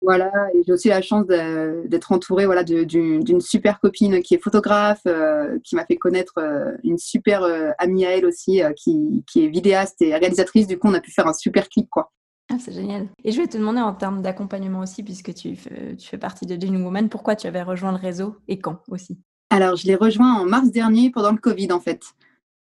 Voilà, 0.00 0.30
et 0.54 0.62
j'ai 0.64 0.72
aussi 0.72 0.88
la 0.88 1.02
chance 1.02 1.26
d'être 1.26 2.12
entourée 2.12 2.46
voilà, 2.46 2.62
d'une 2.62 3.40
super 3.40 3.80
copine 3.80 4.22
qui 4.22 4.34
est 4.34 4.38
photographe, 4.38 5.02
qui 5.64 5.74
m'a 5.74 5.84
fait 5.86 5.96
connaître 5.96 6.34
une 6.84 6.98
super 6.98 7.42
amie 7.78 8.06
à 8.06 8.16
elle 8.16 8.24
aussi, 8.24 8.62
qui, 8.76 9.24
est 9.34 9.48
vidéaste 9.48 10.00
et 10.00 10.14
réalisatrice. 10.14 10.68
Du 10.68 10.78
coup, 10.78 10.86
on 10.86 10.94
a 10.94 11.00
pu 11.00 11.10
faire 11.10 11.26
un 11.26 11.32
super 11.32 11.68
clip, 11.68 11.88
quoi. 11.90 12.12
Ah, 12.48 12.58
c'est 12.60 12.72
génial. 12.72 13.08
Et 13.24 13.32
je 13.32 13.40
vais 13.40 13.48
te 13.48 13.58
demander 13.58 13.80
en 13.80 13.92
termes 13.92 14.22
d'accompagnement 14.22 14.78
aussi, 14.78 15.02
puisque 15.02 15.34
tu 15.34 15.56
fais, 15.56 16.16
partie 16.16 16.46
de 16.46 16.54
Genuine 16.54 16.84
Woman, 16.84 17.08
pourquoi 17.08 17.34
tu 17.34 17.48
avais 17.48 17.62
rejoint 17.62 17.90
le 17.90 17.98
réseau 17.98 18.36
et 18.46 18.60
quand 18.60 18.78
aussi? 18.86 19.18
Alors, 19.50 19.76
je 19.76 19.86
l'ai 19.86 19.94
rejoint 19.94 20.34
en 20.34 20.44
mars 20.44 20.70
dernier 20.70 21.10
pendant 21.10 21.32
le 21.32 21.38
Covid, 21.38 21.72
en 21.72 21.80
fait. 21.80 22.02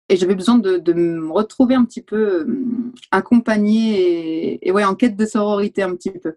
Et 0.09 0.15
j'avais 0.15 0.35
besoin 0.35 0.57
de, 0.57 0.93
me 0.93 1.31
retrouver 1.31 1.75
un 1.75 1.83
petit 1.83 2.01
peu 2.01 2.45
euh, 2.47 2.63
accompagnée 3.11 4.65
et, 4.65 4.71
ouais, 4.71 4.85
en 4.85 4.95
quête 4.95 5.17
de 5.17 5.25
sororité 5.25 5.83
un 5.83 5.95
petit 5.95 6.11
peu. 6.11 6.35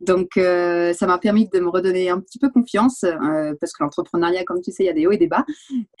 Donc, 0.00 0.36
euh, 0.36 0.92
ça 0.92 1.06
m'a 1.06 1.18
permis 1.18 1.48
de 1.48 1.58
me 1.60 1.68
redonner 1.68 2.10
un 2.10 2.20
petit 2.20 2.38
peu 2.38 2.50
confiance 2.50 3.04
euh, 3.04 3.54
parce 3.58 3.72
que 3.72 3.82
l'entrepreneuriat, 3.82 4.44
comme 4.44 4.60
tu 4.60 4.70
sais, 4.70 4.82
il 4.82 4.86
y 4.86 4.90
a 4.90 4.92
des 4.92 5.06
hauts 5.06 5.12
et 5.12 5.18
des 5.18 5.28
bas. 5.28 5.46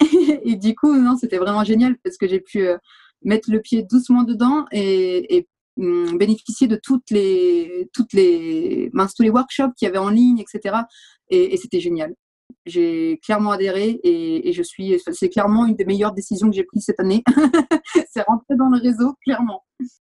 et 0.44 0.56
du 0.56 0.74
coup, 0.74 0.94
non, 0.94 1.16
c'était 1.16 1.38
vraiment 1.38 1.64
génial 1.64 1.96
parce 2.04 2.18
que 2.18 2.28
j'ai 2.28 2.40
pu 2.40 2.66
mettre 3.22 3.50
le 3.50 3.60
pied 3.60 3.82
doucement 3.82 4.24
dedans 4.24 4.66
et, 4.72 5.46
hum, 5.78 6.18
bénéficier 6.18 6.66
de 6.66 6.76
toutes 6.76 7.10
les, 7.10 7.88
toutes 7.94 8.12
les, 8.12 8.90
tous 8.92 9.22
les 9.22 9.30
workshops 9.30 9.72
qu'il 9.76 9.86
y 9.86 9.88
avait 9.88 9.98
en 9.98 10.10
ligne, 10.10 10.38
etc. 10.38 10.76
et 11.30 11.56
c'était 11.56 11.80
génial 11.80 12.14
j'ai 12.66 13.18
clairement 13.24 13.52
adhéré 13.52 14.00
et, 14.02 14.52
je 14.52 14.62
suis, 14.62 15.00
c'est 15.12 15.28
clairement 15.28 15.66
une 15.66 15.76
des 15.76 15.84
meilleures 15.84 16.12
décisions 16.12 16.48
que 16.50 16.56
j'ai 16.56 16.64
prises 16.64 16.84
cette 16.84 17.00
année. 17.00 17.22
c'est 18.10 18.22
rentrer 18.22 18.56
dans 18.56 18.68
le 18.68 18.80
réseau, 18.80 19.14
clairement. 19.24 19.64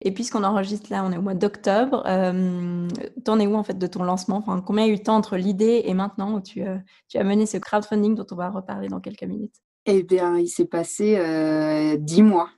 Et 0.02 0.12
puisqu'on 0.12 0.44
enregistre 0.44 0.92
là, 0.92 1.04
on 1.04 1.12
est 1.12 1.18
au 1.18 1.22
mois 1.22 1.34
d'octobre, 1.34 2.04
euh, 2.06 2.88
t'en 3.26 3.40
es 3.40 3.48
où 3.48 3.56
en 3.56 3.64
fait 3.64 3.78
de 3.78 3.88
ton 3.88 4.04
lancement? 4.04 4.38
Enfin, 4.38 4.62
Combien 4.66 4.86
il 4.86 4.88
y 4.90 4.92
a 4.92 4.94
eu 4.94 4.98
de 4.98 5.04
temps 5.04 5.16
entre 5.16 5.38
l'idée 5.38 5.84
et 5.86 5.94
maintenant 5.94 6.36
où 6.36 6.42
tu, 6.42 6.62
euh, 6.62 6.78
tu, 7.10 7.18
as 7.18 7.24
mené 7.24 7.46
ce 7.46 7.58
crowdfunding 7.58 8.16
dont 8.16 8.28
on 8.32 8.36
va 8.36 8.50
reparler 8.50 8.90
dans 8.90 9.00
quelques 9.00 9.24
minutes? 9.24 9.56
Eh 9.86 10.04
bien, 10.04 10.38
il 10.38 10.48
s'est 10.48 10.66
passé 10.66 11.18
euh, 11.18 11.98
dix 11.98 12.22
mois 12.22 12.50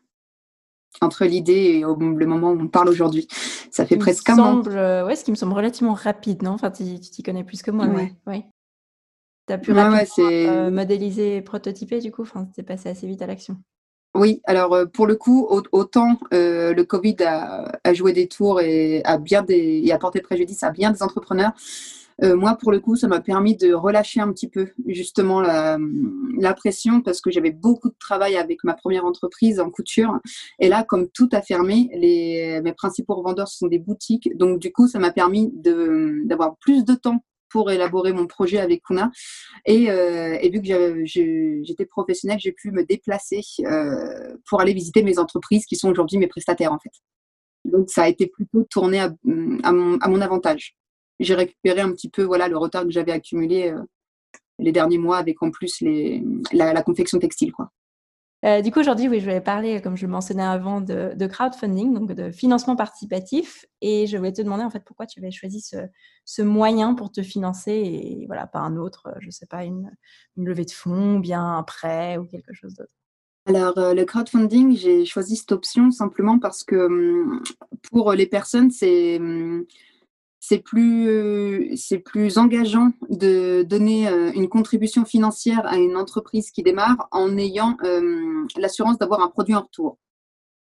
entre 1.02 1.26
l'idée 1.26 1.54
et 1.54 1.82
le 1.82 2.26
moment 2.26 2.52
où 2.52 2.60
on 2.60 2.68
parle 2.68 2.90
aujourd'hui. 2.90 3.28
Ça 3.72 3.86
fait 3.86 3.98
presque 3.98 4.30
un 4.30 4.36
mois. 4.36 4.68
Euh, 4.68 5.06
ouais, 5.06 5.16
ce 5.16 5.24
qui 5.24 5.32
me 5.32 5.36
semble 5.36 5.54
relativement 5.54 5.94
rapide, 5.94 6.42
non? 6.42 6.52
Enfin, 6.52 6.72
tu 6.72 7.00
t'y 7.00 7.24
connais 7.24 7.44
plus 7.44 7.62
que 7.62 7.72
moi. 7.72 7.86
Ouais. 7.86 8.14
ouais. 8.28 8.46
Tu 9.50 9.54
as 9.54 9.58
pu 9.58 9.72
euh, 9.72 10.70
modéliser 10.70 11.38
et 11.38 11.42
prototyper 11.42 12.00
du 12.02 12.12
coup? 12.12 12.22
Enfin, 12.22 12.48
C'est 12.56 12.62
passé 12.62 12.88
assez 12.88 13.08
vite 13.08 13.24
à 13.24 13.26
l'action. 13.26 13.58
Oui, 14.14 14.42
alors 14.46 14.74
euh, 14.74 14.86
pour 14.86 15.08
le 15.08 15.16
coup, 15.16 15.48
autant 15.72 16.20
euh, 16.36 16.72
le 16.72 16.84
Covid 16.84 17.16
a, 17.26 17.94
joué 17.96 18.14
des 18.14 18.28
tours 18.28 18.62
et 18.62 19.02
a 19.06 19.18
bien 19.18 19.42
des, 19.42 19.82
et 19.84 19.92
apporté 19.92 20.22
préjudice 20.22 20.62
à 20.62 20.70
bien 20.70 20.92
des 20.92 21.02
entrepreneurs, 21.02 21.54
moi, 22.22 22.58
pour 22.60 22.74
le 22.74 22.82
coup, 22.82 22.98
ça 22.98 23.08
m'a 23.08 23.22
permis 23.22 23.56
de 23.56 23.74
relâcher 23.74 24.20
un 24.20 24.30
petit 24.34 24.50
peu 24.50 24.68
justement 24.88 25.40
la, 25.40 25.78
pression 26.54 27.00
parce 27.00 27.22
que 27.22 27.32
j'avais 27.32 27.52
beaucoup 27.52 27.88
de 27.88 27.96
travail 27.98 28.36
avec 28.36 28.66
ma 28.66 28.74
première 28.74 29.06
entreprise 29.06 29.62
en 29.62 29.70
couture. 29.70 30.20
Et 30.60 30.68
là, 30.68 30.84
comme 30.84 31.08
tout 31.08 31.30
a 31.32 31.42
fermé, 31.42 31.90
les, 31.94 32.60
mes 32.62 32.74
principaux 32.74 33.16
revendeurs 33.16 33.48
sont 33.48 33.68
des 33.68 33.80
boutiques. 33.80 34.36
Donc, 34.36 34.60
du 34.60 34.74
coup, 34.74 34.90
ça 34.90 35.00
m'a 35.00 35.12
permis 35.12 35.50
d'avoir 35.54 36.58
plus 36.58 36.84
de 36.84 36.94
temps 36.94 37.24
pour 37.50 37.72
élaborer 37.72 38.14
mon 38.14 38.28
projet 38.28 38.60
avec 38.60 38.84
Kuna. 38.84 39.12
Et, 39.66 39.90
euh, 39.90 40.38
vu 40.52 40.62
que 40.62 41.06
j'étais 41.64 41.86
professionnelle, 41.86 42.40
j'ai 42.40 42.52
pu 42.52 42.72
me 42.72 42.84
déplacer 42.84 43.42
euh, 43.66 44.36
pour 44.48 44.62
aller 44.62 44.74
visiter 44.74 45.04
mes 45.04 45.20
entreprises 45.20 45.66
qui 45.66 45.76
sont 45.76 45.90
aujourd'hui 45.90 46.18
mes 46.18 46.28
prestataires 46.28 46.74
en 46.74 46.80
fait. 46.80 46.92
Donc 47.66 47.90
ça 47.90 48.04
a 48.04 48.08
été 48.08 48.28
plutôt 48.28 48.64
tourné 48.64 49.00
à, 49.00 49.14
à, 49.64 49.72
mon, 49.72 50.22
avantage. 50.22 50.76
J'ai 51.20 51.36
récupéré 51.36 51.82
un 51.82 51.92
petit 51.92 52.10
peu 52.10 52.24
voilà 52.24 52.48
le 52.48 52.58
retard 52.58 52.84
que 52.84 52.92
j'avais 52.92 53.12
accumulé 53.12 53.70
euh, 53.70 53.82
les 54.58 54.72
derniers 54.72 54.98
mois 54.98 55.18
avec 55.18 55.42
en 55.44 55.52
plus 55.52 55.84
la, 56.52 56.74
la 56.74 56.84
confection 56.84 57.20
textile 57.20 57.52
quoi. 57.52 57.72
Euh, 58.46 58.62
du 58.62 58.72
coup, 58.72 58.80
aujourd'hui, 58.80 59.10
oui, 59.10 59.20
je 59.20 59.26
voulais 59.26 59.42
parler, 59.42 59.82
comme 59.82 59.98
je 59.98 60.06
le 60.06 60.12
mentionnais 60.12 60.44
avant, 60.44 60.80
de, 60.80 61.28
crowdfunding, 61.28 61.94
donc 61.94 62.14
de 62.14 62.32
financement 62.32 62.76
participatif. 62.76 63.66
Et 63.82 64.08
je 64.08 64.18
voulais 64.18 64.32
te 64.32 64.42
demander, 64.42 64.64
en 64.64 64.70
fait, 64.70 64.84
pourquoi 64.86 65.06
tu 65.06 65.20
avais 65.20 65.32
choisi 65.32 65.62
ce, 65.62 66.42
moyen 66.42 66.94
pour 66.94 67.12
te 67.12 67.22
financer 67.22 67.74
et 67.74 68.26
voilà, 68.28 68.48
pas 68.48 68.60
un 68.60 68.78
autre, 68.78 69.08
euh, 69.08 69.18
je 69.20 69.28
ne 69.28 69.32
sais 69.32 69.46
pas, 69.46 69.66
une, 69.66 69.92
levée 70.38 70.66
de 70.66 70.72
fonds, 70.72 71.20
bien 71.20 71.44
un 71.44 71.64
prêt 71.64 72.18
ou 72.18 72.26
quelque 72.26 72.54
chose 72.54 72.76
d'autre. 72.76 72.92
Alors, 73.46 73.78
euh, 73.78 73.94
le 73.94 74.06
crowdfunding, 74.06 74.78
j'ai 74.78 75.06
choisi 75.06 75.36
cette 75.36 75.52
option 75.52 75.92
simplement 75.92 76.40
parce 76.40 76.64
que 76.64 76.86
hum, 76.86 77.44
pour 77.92 78.14
les 78.14 78.28
personnes, 78.28 78.72
c'est 78.72 79.18
hum, 79.18 79.66
c'est 80.40 80.60
plus, 80.60 81.76
c'est 81.76 82.00
plus 82.00 82.38
engageant 82.38 82.92
de 83.10 83.64
donner 83.64 84.08
euh, 84.08 84.32
une 84.34 84.48
contribution 84.48 85.04
financière 85.04 85.66
à 85.66 85.78
une 85.78 85.98
entreprise 85.98 86.52
qui 86.52 86.64
démarre 86.64 87.08
en 87.12 87.38
ayant 87.38 87.76
euh, 87.84 88.46
l'assurance 88.58 88.98
d'avoir 88.98 89.22
un 89.22 89.28
produit 89.28 89.56
en 89.56 89.62
retour. 89.62 89.98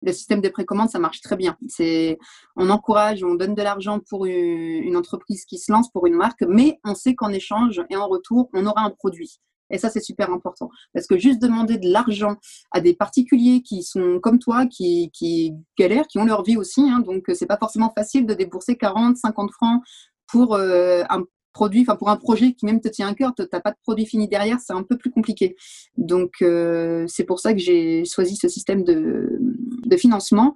Le 0.02 0.12
système 0.12 0.40
de 0.40 0.48
précommande, 0.48 0.88
ça 0.88 0.98
marche 0.98 1.20
très 1.20 1.36
bien. 1.36 1.56
C'est, 1.68 2.18
on 2.56 2.70
encourage, 2.70 3.22
on 3.22 3.34
donne 3.34 3.54
de 3.54 3.62
l'argent 3.62 4.00
pour 4.00 4.24
une 4.24 4.96
entreprise 4.96 5.44
qui 5.44 5.58
se 5.58 5.70
lance, 5.70 5.90
pour 5.90 6.06
une 6.06 6.14
marque, 6.14 6.42
mais 6.48 6.80
on 6.84 6.94
sait 6.94 7.14
qu'en 7.14 7.30
échange 7.30 7.82
et 7.90 7.96
en 7.96 8.08
retour, 8.08 8.48
on 8.54 8.66
aura 8.66 8.80
un 8.82 8.90
produit. 8.90 9.40
Et 9.70 9.78
ça, 9.78 9.90
c'est 9.90 10.00
super 10.00 10.30
important. 10.30 10.70
Parce 10.92 11.06
que 11.06 11.18
juste 11.18 11.40
demander 11.40 11.78
de 11.78 11.88
l'argent 11.88 12.36
à 12.72 12.80
des 12.80 12.94
particuliers 12.94 13.62
qui 13.62 13.82
sont 13.82 14.18
comme 14.20 14.38
toi, 14.38 14.66
qui, 14.66 15.10
qui 15.12 15.52
galèrent, 15.78 16.06
qui 16.06 16.18
ont 16.18 16.24
leur 16.24 16.42
vie 16.42 16.56
aussi, 16.56 16.82
hein, 16.82 17.00
donc 17.00 17.24
c'est 17.34 17.46
pas 17.46 17.58
forcément 17.58 17.92
facile 17.96 18.26
de 18.26 18.34
débourser 18.34 18.76
40, 18.76 19.16
50 19.16 19.50
francs 19.52 19.82
pour 20.26 20.54
euh, 20.54 21.02
un 21.10 21.24
produit, 21.52 21.82
enfin 21.82 21.96
pour 21.96 22.10
un 22.10 22.16
projet 22.16 22.52
qui 22.52 22.66
même 22.66 22.80
te 22.80 22.88
tient 22.88 23.08
à 23.08 23.14
cœur, 23.14 23.32
tu 23.34 23.42
n'as 23.52 23.60
pas 23.60 23.70
de 23.70 23.76
produit 23.82 24.06
fini 24.06 24.28
derrière, 24.28 24.58
c'est 24.60 24.72
un 24.72 24.82
peu 24.82 24.96
plus 24.96 25.10
compliqué. 25.10 25.56
Donc 25.96 26.34
euh, 26.42 27.04
c'est 27.08 27.24
pour 27.24 27.40
ça 27.40 27.52
que 27.52 27.58
j'ai 27.58 28.04
choisi 28.04 28.36
ce 28.36 28.48
système 28.48 28.84
de, 28.84 29.38
de 29.84 29.96
financement. 29.96 30.54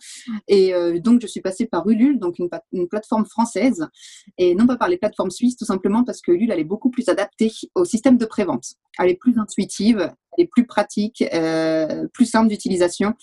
Et 0.49 0.75
euh, 0.75 0.99
donc 0.99 1.21
je 1.21 1.27
suis 1.27 1.41
passée 1.41 1.67
par 1.67 1.89
Ulule, 1.89 2.19
donc 2.19 2.39
une, 2.39 2.89
plateforme 2.89 3.27
française, 3.27 3.87
et 4.39 4.55
non 4.55 4.67
pas 4.67 4.77
par 4.77 4.89
les 4.89 4.99
plateformes 4.99 5.31
suisses, 5.31 5.57
tout 5.57 5.65
simplement 5.65 6.05
parce 6.05 6.21
que 6.21 6.33
Ulule 6.33 6.51
elle 6.53 6.61
est 6.61 6.65
beaucoup 6.65 6.91
plus 6.91 7.09
adaptée 7.09 7.51
au 7.75 7.85
système 7.85 8.17
de 8.17 8.27
prévente. 8.27 8.75
Elle 8.99 9.11
est 9.11 9.19
plus 9.19 9.39
intuitive, 9.39 10.13
elle 10.37 10.45
est 10.45 10.49
plus 10.49 10.67
pratique, 10.67 11.25
euh, 11.35 12.07
plus 12.13 12.27
simple 12.27 12.49
d'utilisation 12.49 13.15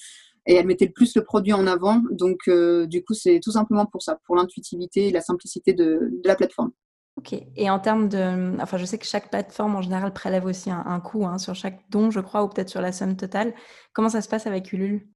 et 0.48 0.56
elle 0.56 0.66
mettait 0.66 0.88
le 0.88 0.92
plus 0.92 1.16
le 1.16 1.24
produit 1.24 1.54
en 1.54 1.68
avant. 1.68 2.02
Donc, 2.10 2.50
du 2.88 3.04
coup, 3.04 3.14
c'est 3.14 3.40
tout 3.40 3.52
simplement 3.52 3.86
pour 3.86 4.02
ça, 4.02 4.20
pour 4.26 4.36
l'intuitivité 4.36 5.08
et 5.08 5.12
la 5.12 5.22
simplicité 5.22 5.72
de 5.74 6.20
la 6.26 6.36
plateforme. 6.36 6.72
Ok. 7.18 7.34
Et 7.56 7.70
en 7.70 7.80
termes 7.80 8.08
de. 8.08 8.60
Enfin, 8.62 8.78
je 8.78 8.86
sais 8.86 8.98
que 8.98 9.06
chaque 9.06 9.30
plateforme 9.30 9.76
en 9.76 9.82
général 9.82 10.14
prélève 10.14 10.46
aussi 10.46 10.72
un, 10.72 11.00
coût 11.00 11.26
hein, 11.26 11.38
sur 11.38 11.56
chaque 11.56 11.82
don, 11.90 12.10
je 12.10 12.20
crois, 12.20 12.44
ou 12.44 12.48
peut-être 12.48 12.70
sur 12.70 12.82
la 12.82 12.92
somme 12.92 13.16
totale. 13.16 13.54
Comment 13.94 14.10
ça 14.10 14.22
se 14.22 14.30
passe 14.30 14.48
avec 14.48 14.72
Ulule? 14.72 15.08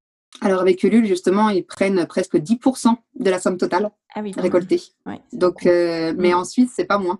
Alors, 0.42 0.60
avec 0.60 0.84
Ulule, 0.84 1.06
justement, 1.06 1.50
ils 1.50 1.66
prennent 1.66 2.06
presque 2.06 2.36
10% 2.36 2.96
de 3.20 3.30
la 3.30 3.40
somme 3.40 3.58
totale 3.58 3.90
ah 4.14 4.22
récoltée. 4.38 4.82
Donc, 5.32 5.66
euh, 5.66 6.14
mais 6.18 6.32
mm. 6.32 6.38
en 6.38 6.44
Suisse, 6.44 6.74
c'est 6.75 6.86
pas 6.86 6.98
moins. 6.98 7.20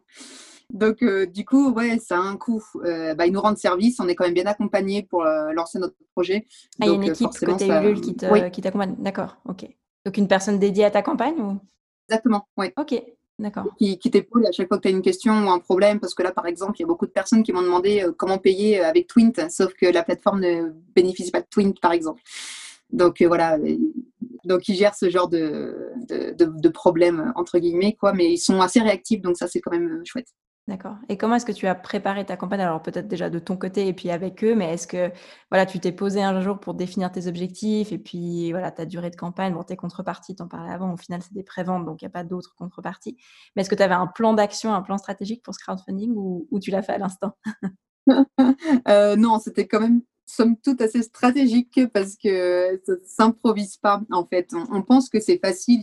Donc, 0.74 1.04
du 1.04 1.46
coup, 1.46 1.72
ouais, 1.72 1.98
ça 2.00 2.18
a 2.18 2.22
un 2.22 2.36
coût. 2.36 2.62
bah, 2.84 3.26
ils 3.26 3.32
nous 3.32 3.40
rendent 3.40 3.58
service, 3.58 4.00
on 4.02 4.08
est 4.10 4.16
quand 4.16 4.26
même 4.26 4.34
bien 4.34 4.46
accompagnés 4.46 5.04
pour 5.04 5.24
lancer 5.24 5.80
notre 5.80 5.96
projet. 6.12 6.48
Ah, 6.82 6.86
il 6.86 6.88
y 6.88 6.92
a 6.92 6.94
une 6.96 7.04
équipe 7.04 7.30
côté 7.30 7.68
ça... 7.68 7.82
Ulule 7.82 8.02
qui 8.52 8.62
t'accompagne. 8.62 8.96
D'accord, 9.00 9.38
ok. 9.48 9.66
Donc, 10.06 10.18
une 10.18 10.28
personne 10.28 10.60
dédiée 10.60 10.86
à 10.86 10.92
ta 10.92 11.02
campagne 11.02 11.40
ou... 11.40 11.60
Exactement, 12.10 12.48
oui. 12.58 12.68
Ok. 12.78 13.02
Qui, 13.78 13.98
qui 13.98 14.10
t'épaule 14.10 14.46
à 14.46 14.52
chaque 14.52 14.68
fois 14.70 14.78
que 14.78 14.84
tu 14.84 14.88
as 14.88 14.92
une 14.92 15.02
question 15.02 15.34
ou 15.46 15.50
un 15.50 15.60
problème. 15.60 16.00
Parce 16.00 16.14
que 16.14 16.24
là, 16.24 16.32
par 16.32 16.46
exemple, 16.46 16.74
il 16.78 16.82
y 16.82 16.84
a 16.84 16.88
beaucoup 16.88 17.06
de 17.06 17.12
personnes 17.12 17.44
qui 17.44 17.52
m'ont 17.52 17.62
demandé 17.62 18.02
euh, 18.02 18.12
comment 18.16 18.38
payer 18.38 18.80
euh, 18.80 18.88
avec 18.88 19.08
Twint, 19.08 19.34
sauf 19.50 19.74
que 19.74 19.86
la 19.86 20.04
plateforme 20.04 20.40
ne 20.40 20.72
bénéficie 20.96 21.32
pas 21.32 21.42
de 21.42 21.48
Twint, 21.50 21.74
par 21.82 21.92
exemple. 21.92 22.22
Donc 22.92 23.22
euh, 23.22 23.28
voilà, 23.28 23.58
donc 24.46 24.70
ils 24.70 24.76
gèrent 24.76 24.96
ce 24.96 25.10
genre 25.10 25.28
de, 25.28 25.92
de, 26.08 26.32
de, 26.32 26.46
de 26.46 26.70
problème, 26.70 27.34
entre 27.36 27.60
guillemets, 27.60 27.94
quoi, 28.00 28.14
mais 28.14 28.32
ils 28.32 28.38
sont 28.38 28.62
assez 28.62 28.80
réactifs, 28.80 29.22
donc 29.22 29.38
ça, 29.38 29.48
c'est 29.48 29.60
quand 29.60 29.72
même 29.72 30.02
chouette. 30.06 30.28
D'accord. 30.68 30.96
Et 31.10 31.18
comment 31.18 31.36
est-ce 31.36 31.46
que 31.46 31.52
tu 31.52 31.68
as 31.68 31.76
préparé 31.76 32.26
ta 32.26 32.38
campagne? 32.38 32.62
Alors 32.62 32.82
peut-être 32.82 33.08
déjà 33.08 33.30
de 33.30 33.38
ton 33.38 33.56
côté 33.56 33.88
et 33.88 33.94
puis 33.94 34.10
avec 34.10 34.44
eux, 34.44 34.56
mais 34.56 34.74
est-ce 34.74 34.88
que 34.88 35.12
voilà, 35.52 35.68
tu 35.68 35.80
t'es 35.80 35.92
posé 35.92 36.24
un 36.24 36.42
jour 36.42 36.60
pour 36.60 36.74
définir 36.74 37.12
tes 37.12 37.28
objectifs 37.28 37.92
et 37.92 38.00
puis 38.00 38.52
voilà, 38.52 38.72
ta 38.72 38.86
durée 38.88 39.12
de 39.12 39.16
campagne, 39.16 39.54
bon, 39.54 39.62
tes 39.62 39.76
contreparties, 39.76 40.36
t'en 40.36 40.48
parlais 40.48 40.72
avant, 40.74 40.92
au 40.92 40.98
final 40.98 41.22
c'est 41.22 41.34
des 41.34 41.44
préventes, 41.44 41.86
donc 41.86 42.02
il 42.02 42.06
n'y 42.06 42.08
a 42.08 42.12
pas 42.12 42.24
d'autres 42.24 42.56
contreparties. 42.56 43.16
Mais 43.56 43.62
est-ce 43.62 43.70
que 43.70 43.76
tu 43.76 43.84
avais 43.84 43.94
un 43.94 44.08
plan 44.08 44.34
d'action, 44.34 44.74
un 44.74 44.82
plan 44.82 44.98
stratégique 44.98 45.44
pour 45.44 45.54
ce 45.54 45.60
crowdfunding 45.60 46.12
ou, 46.16 46.60
tu 46.60 46.72
l'as 46.72 46.82
fait 46.82 46.94
à 46.94 46.98
l'instant? 46.98 47.34
Euh, 48.88 49.16
Non, 49.16 49.40
c'était 49.40 49.68
quand 49.68 49.80
même 49.80 50.02
somme 50.28 50.58
toute 50.58 50.82
assez 50.82 51.02
stratégique 51.04 51.80
parce 51.94 52.16
que 52.16 52.80
ça 52.86 52.94
ne 52.94 52.98
s'improvise 53.04 53.78
pas 53.78 54.02
en 54.12 54.26
fait. 54.26 54.52
On, 54.72 54.82
pense 54.84 55.10
que 55.10 55.20
c'est 55.20 55.40
facile. 55.40 55.82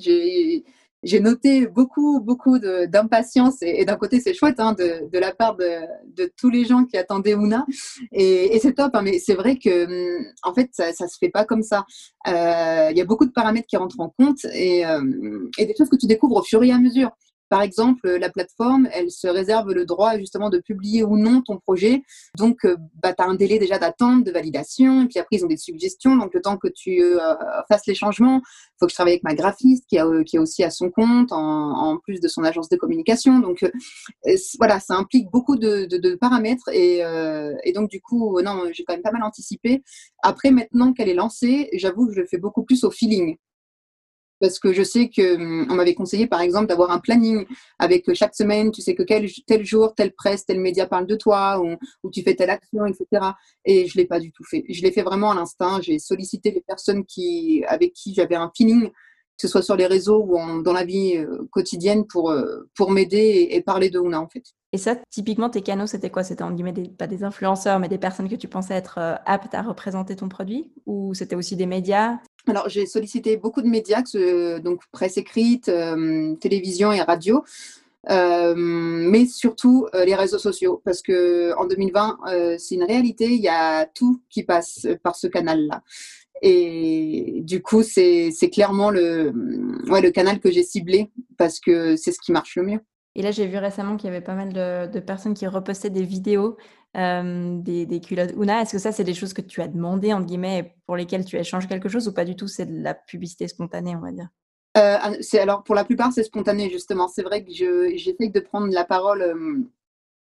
J'ai 1.03 1.21
noté 1.21 1.67
beaucoup, 1.67 2.21
beaucoup 2.21 2.59
d'impatience 2.59 3.57
et, 3.63 3.85
d'un 3.85 3.97
côté, 3.97 4.21
c'est 4.21 4.35
chouette 4.35 4.61
hein, 4.61 4.73
de, 4.73 5.11
de, 5.11 5.19
la 5.19 5.35
part 5.35 5.57
de, 5.57 5.81
de, 6.17 6.31
tous 6.37 6.51
les 6.51 6.65
gens 6.65 6.85
qui 6.85 6.97
attendaient 6.97 7.35
Ouna 7.35 7.67
et, 8.13 8.55
et 8.55 8.59
c'est 8.61 8.75
top. 8.75 8.91
Hein, 8.95 9.03
mais 9.03 9.19
c'est 9.19 9.35
vrai 9.35 9.57
que, 9.57 10.19
hum, 10.19 10.25
en 10.43 10.55
fait, 10.55 10.69
ça, 10.73 10.93
ça 10.93 11.09
se 11.09 11.19
fait 11.19 11.31
pas 11.31 11.45
comme 11.45 11.63
ça. 11.63 11.85
Euh, 12.29 12.89
il 12.91 12.97
y 12.97 13.01
a 13.01 13.05
beaucoup 13.05 13.27
de 13.27 13.33
paramètres 13.33 13.67
qui 13.67 13.77
rentrent 13.77 14.01
en 14.01 14.11
compte 14.11 14.45
et, 14.53 14.87
euh, 14.87 15.49
et 15.59 15.67
des 15.67 15.75
choses 15.77 15.89
que 15.89 15.97
tu 15.97 16.07
découvres 16.07 16.37
au 16.37 16.43
fur 16.43 16.63
et 16.63 16.71
à 16.71 16.79
mesure. 16.79 17.11
Par 17.53 17.61
exemple, 17.61 18.09
la 18.09 18.31
plateforme, 18.31 18.89
elle 18.95 19.11
se 19.11 19.27
réserve 19.29 19.75
le 19.75 19.85
droit 19.85 20.17
justement 20.17 20.49
de 20.49 20.59
publier 20.59 21.05
ou 21.05 21.19
non 21.19 21.43
ton 21.43 21.59
projet. 21.59 22.03
Donc, 22.39 22.65
euh, 22.65 22.79
bah, 23.03 23.13
tu 23.13 23.23
as 23.23 23.27
un 23.27 23.35
délai 23.35 23.59
déjà 23.59 23.79
d'attente, 23.79 24.25
de 24.25 24.31
validation, 24.31 25.03
et 25.03 25.07
puis 25.07 25.19
après, 25.19 25.37
ils 25.37 25.45
ont 25.45 25.49
des 25.49 25.59
suggestions. 25.59 26.17
Donc, 26.17 26.33
le 26.33 26.41
temps 26.41 26.57
que 26.57 26.69
tu 26.69 27.03
euh, 27.03 27.19
fasses 27.69 27.87
les 27.87 27.95
changements, 27.95 28.39
il 28.39 28.73
faut 28.81 28.87
que 28.87 28.91
je 28.91 28.95
travaille 28.95 29.13
avec 29.13 29.23
ma 29.23 29.35
graphiste 29.35 29.85
qui 29.87 29.99
euh, 29.99 30.25
a 30.33 30.41
aussi 30.41 30.65
à 30.65 30.71
son 30.71 30.91
compte, 30.91 31.31
en, 31.31 31.99
plus 32.03 32.21
de 32.21 32.29
son 32.29 32.43
agence 32.43 32.71
de 32.71 32.77
communication. 32.77 33.39
Donc, 33.39 33.71
voilà, 34.57 34.81
ça 34.81 34.95
implique 34.95 35.31
beaucoup 35.31 35.57
de, 35.57 35.85
de, 35.85 36.15
paramètres. 36.15 36.71
Et, 36.73 37.03
et, 37.65 37.73
donc, 37.75 37.91
du 37.91 38.01
coup, 38.01 38.41
non, 38.41 38.63
j'ai 38.73 38.83
quand 38.85 38.95
même 38.95 39.03
pas 39.03 39.13
mal 39.13 39.25
anticipé. 39.25 39.83
Après, 40.23 40.51
maintenant 40.53 40.95
qu'elle 40.95 41.11
est 41.11 41.15
lancée, 41.15 41.69
j'avoue 41.75 42.07
que 42.07 42.15
je 42.15 42.21
le 42.23 42.27
fais 42.27 42.39
beaucoup 42.39 42.63
plus 42.63 42.83
au 42.85 42.91
feeling 42.91 43.37
parce 44.43 44.59
que 44.59 44.73
je 44.73 44.83
sais 44.83 45.09
que 45.09 45.37
hum, 45.37 45.69
on 45.71 45.77
m'avait 45.77 45.95
conseillé 45.95 46.27
par 46.27 46.41
exemple 46.41 46.67
d'avoir 46.67 46.91
un 46.91 46.99
planning 46.99 47.47
avec 47.79 48.09
euh, 48.09 48.15
chaque 48.15 48.35
semaine, 48.35 48.73
tu 48.73 48.83
sais 48.83 48.97
que 48.97 49.05
quel, 49.05 49.31
tel 49.47 49.65
jour, 49.65 49.95
telle 49.95 50.13
presse, 50.13 50.45
tel 50.45 50.59
média 50.59 50.85
parle 50.87 51.07
de 51.07 51.15
toi, 51.15 51.63
ou, 51.63 52.11
tu 52.11 52.23
fais 52.23 52.35
telle 52.35 52.51
action, 52.51 52.85
etc. 52.85 53.07
Et 53.65 53.87
je 53.87 53.97
l'ai 53.97 54.05
pas 54.05 54.19
du 54.19 54.33
tout 54.33 54.43
fait. 54.43 54.65
Je 54.69 54.83
l'ai 54.83 54.91
fait 54.91 55.03
vraiment 55.03 55.31
à 55.31 55.37
l'instinct. 55.37 55.81
J'ai 55.81 56.01
sollicité 56.01 56.51
les 56.51 56.61
personnes 56.61 57.05
qui, 57.07 57.63
avec 57.69 57.93
qui 57.93 58.15
j'avais 58.15 58.35
un 58.35 58.51
feeling, 58.57 58.91
ce 59.43 59.49
soit 59.49 59.63
sur 59.63 59.77
les 59.77 59.87
réseaux 59.87 60.25
ou 60.25 60.63
dans 60.63 60.73
la 60.73 60.85
vie 60.85 61.17
euh, 61.17 61.47
quotidienne, 61.51 62.07
pour, 62.07 62.31
euh, 62.31 62.69
pour 62.75 62.91
m'aider 62.91 63.49
et, 63.51 63.61
parler 63.61 63.91
de 63.91 63.99
Ouna 63.99 64.21
en 64.21 64.29
fait. 64.29 64.45
Et 64.73 64.79
ça, 64.79 64.97
typiquement, 65.11 65.51
tes 65.51 65.61
canaux, 65.61 65.87
c'était 65.87 66.09
quoi? 66.09 66.25
C'était 66.25 66.45
en 66.45 66.51
guillemets 66.51 66.73
pas 66.97 67.07
des 67.07 67.25
influenceurs, 67.25 67.79
mais 67.79 67.89
des 67.89 67.99
personnes 67.99 68.29
que 68.29 68.37
tu 68.37 68.49
pensais 68.49 68.75
être 68.75 68.99
aptes 69.27 69.55
à 69.55 69.61
représenter 69.61 70.17
ton 70.17 70.31
produit? 70.31 70.73
Ou 70.87 71.13
c'était 71.13 71.37
aussi 71.37 71.57
des 71.57 71.67
médias? 71.67 72.19
Alors, 72.49 72.69
j'ai 72.69 72.87
sollicité 72.87 73.37
beaucoup 73.37 73.63
de 73.63 73.69
médias, 73.69 74.03
donc 74.61 74.81
presse 74.91 75.17
écrite, 75.17 75.69
euh, 75.69 76.35
télévision 76.37 76.91
et 76.91 77.01
radio, 77.01 77.45
euh, 78.11 78.55
mais 78.57 79.27
surtout 79.27 79.87
euh, 79.95 80.05
les 80.05 80.17
réseaux 80.17 80.39
sociaux, 80.39 80.83
parce 80.85 81.03
que 81.03 81.57
en 81.57 81.67
2020, 81.67 82.19
c'est 82.59 82.75
une 82.75 82.83
réalité, 82.83 83.27
il 83.27 83.41
y 83.41 83.49
a 83.49 83.87
tout 83.87 84.21
qui 84.29 84.43
passe 84.43 84.89
par 85.05 85.15
ce 85.15 85.29
canal-là. 85.29 85.83
Et 86.43 87.41
du 87.45 87.63
coup, 87.63 87.83
c'est 87.83 88.33
clairement 88.53 88.91
le, 88.91 89.33
ouais, 89.89 90.01
le 90.01 90.11
canal 90.11 90.41
que 90.41 90.51
j'ai 90.51 90.65
ciblé, 90.65 91.11
parce 91.39 91.61
que 91.61 91.97
c'est 91.97 92.13
ce 92.13 92.19
qui 92.21 92.33
marche 92.33 92.57
le 92.57 92.65
mieux. 92.65 92.81
Et 93.15 93.23
là, 93.23 93.31
j'ai 93.31 93.47
vu 93.47 93.59
récemment 93.59 93.97
qu'il 93.97 94.09
y 94.09 94.11
avait 94.11 94.25
pas 94.25 94.35
mal 94.35 94.53
de, 94.53 94.91
de 94.91 95.01
personnes 95.01 95.35
qui 95.35 95.47
repostaient 95.47 95.91
des 95.91 96.03
vidéos 96.03 96.57
euh, 96.97 97.59
des, 97.59 97.87
des, 97.87 98.01
culottes 98.01 98.33
Una. 98.37 98.63
Est-ce 98.63 98.73
que 98.73 98.79
ça, 98.79 98.93
c'est 98.93 99.05
des 99.05 99.15
choses 99.15 99.33
que 99.33 99.41
tu 99.41 99.63
as 99.63 99.69
demandé, 99.69 100.13
entre 100.13 100.27
guillemets, 100.27 100.75
pour 100.87 100.97
lesquelles 100.97 101.25
tu 101.25 101.37
échanges 101.37 101.69
quelque 101.69 101.89
chose 101.89 102.09
ou 102.09 102.13
pas 102.13 102.25
du 102.25 102.37
tout 102.37 102.49
C'est 102.49 102.67
de 102.67 102.83
la 102.83 102.95
publicité 102.95 103.49
spontanée, 103.49 103.95
on 103.97 104.01
va 104.01 104.13
dire? 104.13 104.29
Euh, 104.77 104.99
ah, 105.01 105.13
Alors, 105.41 105.63
pour 105.63 105.75
la 105.75 105.85
plupart, 105.85 106.13
c'est 106.13 106.23
spontané, 106.23 106.71
justement. 106.71 107.09
C'est 107.09 107.23
vrai 107.23 107.45
que 107.45 107.53
je, 107.53 107.93
j'essaie 107.97 108.29
de 108.29 108.41
prendre 108.41 108.73
la 108.73 108.85
parole. 108.85 109.23
Euh, 109.23 109.61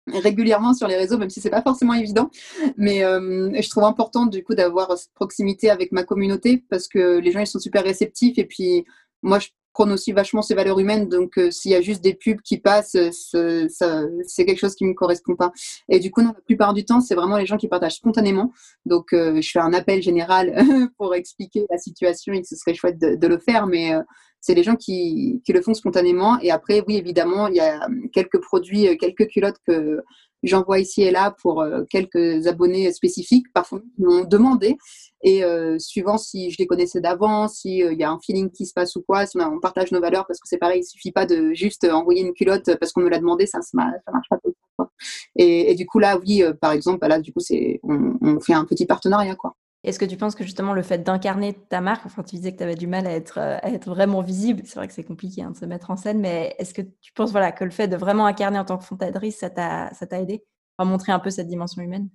régulièrement 0.07 0.73
sur 0.73 0.87
les 0.87 0.95
réseaux, 0.95 1.17
même 1.17 1.29
si 1.29 1.41
c'est 1.41 1.49
pas 1.49 1.61
forcément 1.61 1.93
évident. 1.93 2.29
Mais 2.77 3.03
euh, 3.03 3.49
je 3.59 3.69
trouve 3.69 3.83
important 3.83 4.25
du 4.25 4.43
coup 4.43 4.55
d'avoir 4.55 4.97
cette 4.97 5.13
proximité 5.13 5.69
avec 5.69 5.91
ma 5.91 6.03
communauté 6.03 6.63
parce 6.69 6.87
que 6.87 7.19
les 7.19 7.31
gens 7.31 7.39
ils 7.39 7.47
sont 7.47 7.59
super 7.59 7.83
réceptifs 7.83 8.37
et 8.37 8.45
puis 8.45 8.85
moi 9.21 9.39
je 9.39 9.47
prône 9.75 9.91
aussi 9.91 10.13
vachement 10.13 10.41
ces 10.41 10.55
valeurs 10.55 10.79
humaines. 10.79 11.07
Donc, 11.09 11.37
euh, 11.37 11.51
s'il 11.51 11.71
y 11.71 11.75
a 11.75 11.81
juste 11.81 12.01
des 12.01 12.15
pubs 12.15 12.41
qui 12.41 12.57
passent, 12.57 12.95
euh, 12.95 13.67
c'est 13.69 14.45
quelque 14.45 14.57
chose 14.57 14.73
qui 14.73 14.85
ne 14.85 14.89
me 14.89 14.95
correspond 14.95 15.35
pas. 15.35 15.51
Et 15.89 15.99
du 15.99 16.11
coup, 16.11 16.21
la 16.21 16.33
plupart 16.45 16.73
du 16.73 16.85
temps, 16.85 17.01
c'est 17.01 17.13
vraiment 17.13 17.37
les 17.37 17.45
gens 17.45 17.57
qui 17.57 17.67
partagent 17.67 17.97
spontanément. 17.97 18.51
Donc, 18.85 19.11
euh, 19.13 19.41
je 19.41 19.51
fais 19.51 19.59
un 19.59 19.73
appel 19.73 20.01
général 20.01 20.55
pour 20.97 21.13
expliquer 21.13 21.65
la 21.69 21.77
situation 21.77 22.33
et 22.33 22.41
que 22.41 22.47
ce 22.47 22.55
serait 22.55 22.73
chouette 22.73 22.97
de, 22.97 23.27
le 23.27 23.37
faire. 23.37 23.67
Mais 23.67 23.91
c'est 24.39 24.53
les 24.53 24.63
gens 24.63 24.75
qui, 24.75 25.41
le 25.47 25.61
font 25.61 25.73
spontanément. 25.73 26.39
Et 26.41 26.51
après, 26.51 26.81
oui, 26.87 26.95
évidemment, 26.95 27.47
il 27.47 27.55
y 27.55 27.59
a 27.59 27.87
quelques 28.13 28.39
produits, 28.41 28.97
quelques 28.97 29.27
culottes 29.27 29.59
que 29.67 29.99
j'envoie 30.47 30.79
ici 30.79 31.03
et 31.03 31.11
là 31.11 31.35
pour 31.41 31.65
quelques 31.89 32.47
abonnés 32.47 32.91
spécifiques. 32.91 33.47
Parfois, 33.53 33.81
ils 33.97 34.05
m'ont 34.05 34.23
demandé. 34.23 34.77
Et 35.25 35.43
euh, 35.43 35.79
suivant 35.79 36.19
si 36.19 36.51
je 36.51 36.57
les 36.59 36.67
connaissais 36.67 37.01
d'avant, 37.01 37.47
s'il 37.47 37.83
euh, 37.83 37.93
y 37.93 38.03
a 38.03 38.11
un 38.11 38.19
feeling 38.19 38.51
qui 38.51 38.67
se 38.67 38.73
passe 38.73 38.95
ou 38.95 39.01
quoi, 39.01 39.25
si 39.25 39.39
on, 39.39 39.59
partage 39.59 39.91
nos 39.91 39.99
valeurs, 39.99 40.27
parce 40.27 40.39
que 40.39 40.47
c'est 40.47 40.59
pareil, 40.59 40.81
il 40.81 40.85
suffit 40.85 41.11
pas 41.11 41.25
de 41.25 41.51
juste 41.53 41.83
envoyer 41.83 42.21
une 42.21 42.33
culotte 42.33 42.75
parce 42.79 42.91
qu'on 42.91 43.01
me 43.01 43.09
l'a 43.09 43.17
demandé, 43.17 43.47
ça 43.47 43.57
ne 43.57 43.79
marche 43.79 44.29
pas 44.29 44.87
Et, 45.35 45.71
et, 45.71 45.75
du 45.75 45.87
coup 45.87 45.97
là, 45.97 46.19
oui, 46.19 46.43
euh, 46.43 46.53
par 46.53 46.73
exemple, 46.73 46.99
bah 46.99 47.07
là, 47.07 47.19
du 47.19 47.33
coup, 47.33 47.39
c'est 47.39 47.79
on, 47.81 48.17
on, 48.21 48.39
fait 48.39 48.53
un 48.53 48.65
petit 48.65 48.85
partenariat, 48.85 49.35
quoi. 49.35 49.55
Est-ce 49.85 49.99
que 49.99 50.05
tu 50.05 50.17
penses 50.17 50.35
que 50.35 50.43
justement 50.43 50.73
le 50.73 50.81
fait 50.81 50.97
d'incarner 50.99 51.53
ta 51.53 51.79
marque, 51.79 52.05
enfin 52.05 52.23
tu 52.23 52.35
disais 52.35 52.51
que 52.51 52.57
tu 52.57 52.63
avais 52.63 52.75
du 52.75 52.87
mal 52.87 53.05
à 53.07 53.11
être, 53.11 53.37
à 53.39 53.69
être 53.69 53.87
vraiment 53.89 54.21
visible, 54.21 54.63
c'est 54.65 54.75
vrai 54.75 54.87
que 54.87 54.93
c'est 54.93 55.03
compliqué 55.03 55.43
hein, 55.43 55.51
de 55.51 55.57
se 55.57 55.65
mettre 55.65 55.91
en 55.91 55.97
scène, 55.97 56.19
mais 56.19 56.55
est-ce 56.59 56.73
que 56.73 56.81
tu 56.81 57.13
penses 57.13 57.31
voilà, 57.31 57.51
que 57.51 57.63
le 57.63 57.71
fait 57.71 57.87
de 57.87 57.95
vraiment 57.95 58.25
incarner 58.25 58.59
en 58.59 58.65
tant 58.65 58.77
que 58.77 58.83
fondatrice, 58.83 59.37
ça 59.37 59.49
t'a 59.49 59.91
aidé? 60.19 60.43
À 60.77 60.85
montrer 60.85 61.11
un 61.13 61.19
peu 61.19 61.29
cette 61.29 61.47
dimension 61.47 61.81
humaine? 61.81 62.09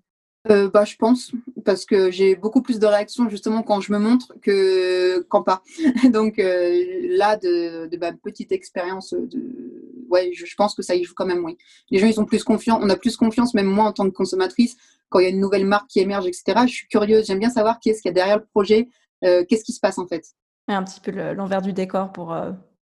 Euh, 0.49 0.71
bah, 0.71 0.85
je 0.85 0.97
pense, 0.97 1.33
parce 1.67 1.85
que 1.85 2.11
j'ai 2.11 2.35
beaucoup 2.35 2.63
plus 2.63 2.79
de 2.79 2.87
réactions 2.87 3.29
justement 3.29 3.63
quand 3.63 3.83
je 3.83 3.93
me 3.93 3.99
montre 3.99 4.33
que 4.41 5.21
quand 5.29 5.43
pas. 5.43 5.63
Donc 6.11 6.39
euh, 6.39 6.83
là, 7.11 7.37
de, 7.37 7.89
de, 7.89 7.97
ma 7.99 8.13
petite 8.13 8.51
expérience, 8.51 9.13
de... 9.13 10.07
ouais, 10.09 10.33
je, 10.33 10.55
pense 10.57 10.75
que 10.75 10.81
ça 10.83 10.95
y 10.95 11.05
joue 11.05 11.13
quand 11.15 11.27
même, 11.27 11.45
oui. 11.45 11.59
Les 11.91 11.99
gens, 11.99 12.07
ils 12.07 12.19
ont 12.21 12.25
plus 12.25 12.43
confiance, 12.43 12.81
on 12.83 12.89
a 12.89 12.97
plus 12.97 13.19
confiance, 13.19 13.53
même 13.53 13.67
moi 13.67 13.85
en 13.85 13.93
tant 13.93 14.05
que 14.05 14.15
consommatrice, 14.15 14.77
quand 15.11 15.19
il 15.19 15.25
y 15.25 15.27
a 15.27 15.31
une 15.31 15.41
nouvelle 15.41 15.67
marque 15.67 15.89
qui 15.89 16.01
émerge, 16.01 16.27
etc. 16.27 16.61
Je 16.67 16.73
suis 16.73 16.89
curieuse, 16.89 17.27
j'aime 17.27 17.39
bien 17.39 17.51
savoir 17.51 17.79
qui 17.79 17.91
est-ce 17.91 18.01
qu'il 18.01 18.09
y 18.09 18.13
a 18.13 18.15
derrière 18.15 18.39
le 18.39 18.47
projet, 18.47 18.89
euh, 19.25 19.45
qu'est-ce 19.47 19.65
qui 19.65 19.73
se 19.73 19.81
passe 19.81 19.99
en 19.99 20.07
fait. 20.07 20.25
Un 20.69 20.85
petit 20.85 21.01
peu 21.01 21.11
l'envers 21.35 21.61
du 21.61 21.75
décor 21.75 22.13
pour, 22.13 22.35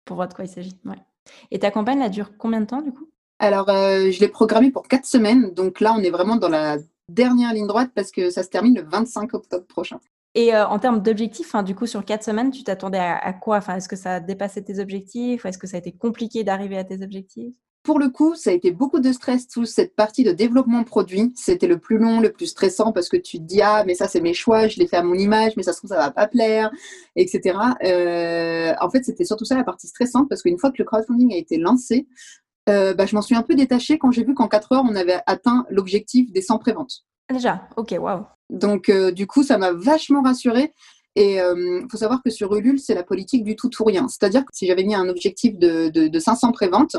pour 0.06 0.16
voir 0.16 0.28
de 0.28 0.34
quoi 0.36 0.46
il 0.46 0.50
s'agit. 0.50 0.78
Ouais. 0.86 0.98
Et 1.50 1.58
ta 1.58 1.72
campagne, 1.72 2.02
elle 2.02 2.12
dure 2.12 2.38
combien 2.38 2.62
de 2.62 2.66
temps 2.66 2.84
du 2.84 2.92
coup? 2.92 3.10
Alors, 3.40 3.68
je 3.68 4.20
l'ai 4.20 4.28
programmée 4.28 4.72
pour 4.72 4.88
quatre 4.88 5.06
semaines. 5.06 5.54
Donc 5.54 5.80
là, 5.80 5.94
on 5.98 6.00
est 6.00 6.10
vraiment 6.10 6.36
dans 6.36 6.50
la 6.50 6.78
dernière 7.10 7.54
ligne 7.54 7.68
droite 7.68 7.92
parce 7.96 8.12
que 8.12 8.30
ça 8.30 8.44
se 8.44 8.50
termine 8.50 8.76
le 8.76 8.84
25 8.84 9.34
octobre 9.34 9.66
prochain. 9.66 10.00
Et 10.36 10.54
euh, 10.54 10.68
en 10.68 10.78
termes 10.78 11.02
d'objectifs, 11.02 11.56
du 11.66 11.74
coup, 11.74 11.88
sur 11.88 12.06
quatre 12.06 12.24
semaines, 12.24 12.52
tu 12.52 12.64
t'attendais 12.64 13.00
à, 13.00 13.34
quoi? 13.34 13.58
Enfin, 13.58 13.76
Est-ce 13.76 13.90
que 13.90 13.96
ça 13.96 14.16
a 14.16 14.20
dépassé 14.20 14.64
tes 14.64 14.80
objectifs? 14.80 15.46
Est-ce 15.46 15.58
que 15.58 15.68
ça 15.68 15.78
a 15.78 15.80
été 15.80 15.92
compliqué 15.92 16.44
d'arriver 16.44 16.78
à 16.78 16.84
tes 16.84 17.02
objectifs? 17.02 17.56
Pour 17.82 18.00
le 18.00 18.10
coup, 18.10 18.36
ça 18.36 18.50
a 18.50 18.54
été 18.54 18.72
beaucoup 18.72 19.00
de 19.00 19.12
stress, 19.14 19.48
toute 19.48 19.66
cette 19.66 19.96
partie 19.96 20.24
de 20.24 20.34
développement 20.34 20.84
produit. 20.84 21.32
C'était 21.36 21.68
le 21.68 21.80
plus 21.80 21.98
long, 21.98 22.20
le 22.20 22.32
plus 22.32 22.48
stressant 22.48 22.92
parce 22.92 23.08
que 23.08 23.18
tu 23.18 23.40
te 23.40 23.44
dis, 23.44 23.62
ah, 23.62 23.84
mais 23.88 23.96
ça, 23.96 24.08
c'est 24.08 24.20
mes 24.20 24.34
choix, 24.34 24.68
je 24.68 24.78
l'ai 24.78 24.88
fait 24.88 24.98
à 24.98 25.04
mon 25.04 25.16
image, 25.16 25.54
mais 25.56 25.64
ça 25.64 25.72
se 25.72 25.78
trouve, 25.78 25.90
ça 25.90 25.98
va 25.98 26.12
pas 26.12 26.28
plaire, 26.28 26.70
etc. 27.16 27.58
Euh, 27.84 28.74
en 28.82 28.90
fait, 28.90 29.06
c'était 29.06 29.24
surtout 29.24 29.46
ça 29.46 29.56
la 29.56 29.64
partie 29.64 29.88
stressante 29.88 30.28
parce 30.28 30.44
qu'une 30.44 30.60
fois 30.60 30.70
que 30.70 30.80
le 30.80 30.84
crowdfunding 30.84 31.34
a 31.34 31.38
été 31.38 31.58
lancé, 31.58 32.08
euh, 32.68 32.94
bah, 32.94 33.06
je 33.06 33.16
m'en 33.16 33.22
suis 33.22 33.36
un 33.36 33.44
peu 33.44 33.56
détachée 33.56 33.98
quand 33.98 34.12
j'ai 34.12 34.24
vu 34.24 34.34
qu'en 34.34 34.48
4 34.48 34.72
heures, 34.74 34.84
on 34.88 34.96
avait 34.96 35.20
atteint 35.26 35.66
l'objectif 35.70 36.32
des 36.32 36.42
100 36.42 36.60
préventes. 36.60 37.04
Déjà, 37.32 37.68
ok, 37.76 37.96
waouh. 38.00 38.26
Donc, 38.50 38.90
euh, 38.90 39.12
du 39.12 39.28
coup, 39.28 39.44
ça 39.44 39.58
m'a 39.58 39.72
vachement 39.72 40.22
rassurée. 40.22 40.74
Et 41.20 41.38
il 41.38 41.88
faut 41.90 41.98
savoir 41.98 42.22
que 42.24 42.30
sur 42.30 42.54
Ulule, 42.56 42.80
c'est 42.80 42.94
la 42.94 43.02
politique 43.02 43.44
du 43.44 43.56
tout 43.56 43.72
ou 43.80 43.84
rien. 43.84 44.08
C'est-à-dire 44.08 44.42
que 44.42 44.52
si 44.54 44.68
j'avais 44.68 44.84
mis 44.84 44.94
un 44.94 45.10
objectif 45.10 45.58
de, 45.58 45.90
de, 45.90 46.08
de 46.10 46.20
500 46.20 46.52
préventes 46.52 46.96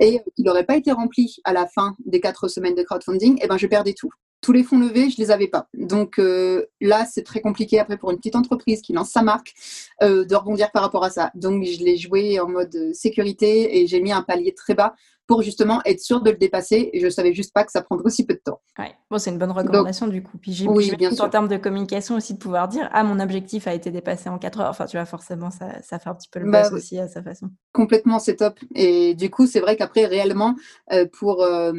et 0.00 0.20
qu'il 0.34 0.44
n'aurait 0.44 0.64
pas 0.64 0.74
été 0.74 0.90
rempli 0.90 1.36
à 1.44 1.52
la 1.52 1.68
fin 1.68 1.94
des 2.04 2.18
quatre 2.18 2.48
semaines 2.48 2.74
de 2.74 2.82
crowdfunding, 2.82 3.38
eh 3.40 3.46
ben, 3.46 3.56
je 3.56 3.68
perdais 3.68 3.92
tout 3.92 4.10
tous 4.44 4.52
les 4.52 4.62
fonds 4.62 4.78
levés, 4.78 5.08
je 5.08 5.16
les 5.16 5.30
avais 5.30 5.48
pas. 5.48 5.68
Donc 5.72 6.18
euh, 6.18 6.66
là, 6.82 7.06
c'est 7.10 7.22
très 7.22 7.40
compliqué 7.40 7.80
après 7.80 7.96
pour 7.96 8.10
une 8.10 8.18
petite 8.18 8.36
entreprise 8.36 8.82
qui 8.82 8.92
lance 8.92 9.08
sa 9.08 9.22
marque 9.22 9.54
euh, 10.02 10.26
de 10.26 10.34
rebondir 10.34 10.70
par 10.70 10.82
rapport 10.82 11.02
à 11.02 11.08
ça. 11.08 11.30
Donc 11.34 11.64
je 11.64 11.82
l'ai 11.82 11.96
joué 11.96 12.38
en 12.38 12.46
mode 12.46 12.90
sécurité 12.92 13.78
et 13.78 13.86
j'ai 13.86 14.00
mis 14.00 14.12
un 14.12 14.20
palier 14.20 14.52
très 14.52 14.74
bas 14.74 14.94
pour 15.26 15.42
justement 15.42 15.80
être 15.84 16.00
sûr 16.00 16.22
de 16.22 16.30
le 16.30 16.36
dépasser. 16.36 16.90
Et 16.92 17.00
je 17.00 17.08
savais 17.08 17.32
juste 17.32 17.52
pas 17.52 17.64
que 17.64 17.72
ça 17.72 17.82
prendrait 17.82 18.06
aussi 18.06 18.26
peu 18.26 18.34
de 18.34 18.40
temps. 18.44 18.60
Ouais. 18.78 18.94
Bon, 19.10 19.18
c'est 19.18 19.30
une 19.30 19.38
bonne 19.38 19.50
recommandation 19.50 20.06
du 20.06 20.22
coup. 20.22 20.38
Puis 20.38 20.52
j'ai 20.52 20.66
oui, 20.66 20.94
bien 20.96 21.10
en 21.18 21.28
termes 21.28 21.48
de 21.48 21.56
communication 21.56 22.16
aussi 22.16 22.34
de 22.34 22.38
pouvoir 22.38 22.68
dire 22.68 22.88
ah 22.92 23.04
mon 23.04 23.20
objectif 23.20 23.66
a 23.66 23.74
été 23.74 23.90
dépassé 23.90 24.28
en 24.28 24.38
4 24.38 24.60
heures. 24.60 24.70
Enfin 24.70 24.86
tu 24.86 24.96
vois 24.96 25.06
forcément 25.06 25.50
ça, 25.50 25.80
ça 25.82 25.98
fait 25.98 26.10
un 26.10 26.14
petit 26.14 26.28
peu 26.28 26.40
le 26.40 26.50
bah 26.50 26.62
buzz 26.62 26.72
aussi 26.72 26.98
à 26.98 27.08
sa 27.08 27.22
façon. 27.22 27.48
Complètement, 27.72 28.18
c'est 28.18 28.36
top. 28.36 28.58
Et 28.74 29.14
du 29.14 29.30
coup 29.30 29.46
c'est 29.46 29.60
vrai 29.60 29.76
qu'après 29.76 30.06
réellement 30.06 30.56
euh, 30.92 31.06
pour 31.18 31.42
euh, 31.42 31.72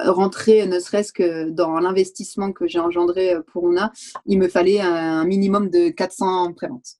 rentrer 0.00 0.66
ne 0.66 0.78
serait-ce 0.78 1.12
que 1.12 1.50
dans 1.50 1.78
l'investissement 1.78 2.52
que 2.52 2.66
j'ai 2.66 2.80
engendré 2.80 3.34
euh, 3.34 3.42
pour 3.52 3.64
Ona, 3.64 3.92
il 4.26 4.38
me 4.38 4.48
fallait 4.48 4.80
un 4.80 5.24
minimum 5.24 5.70
de 5.70 5.88
400 5.90 6.52
préventes 6.54 6.96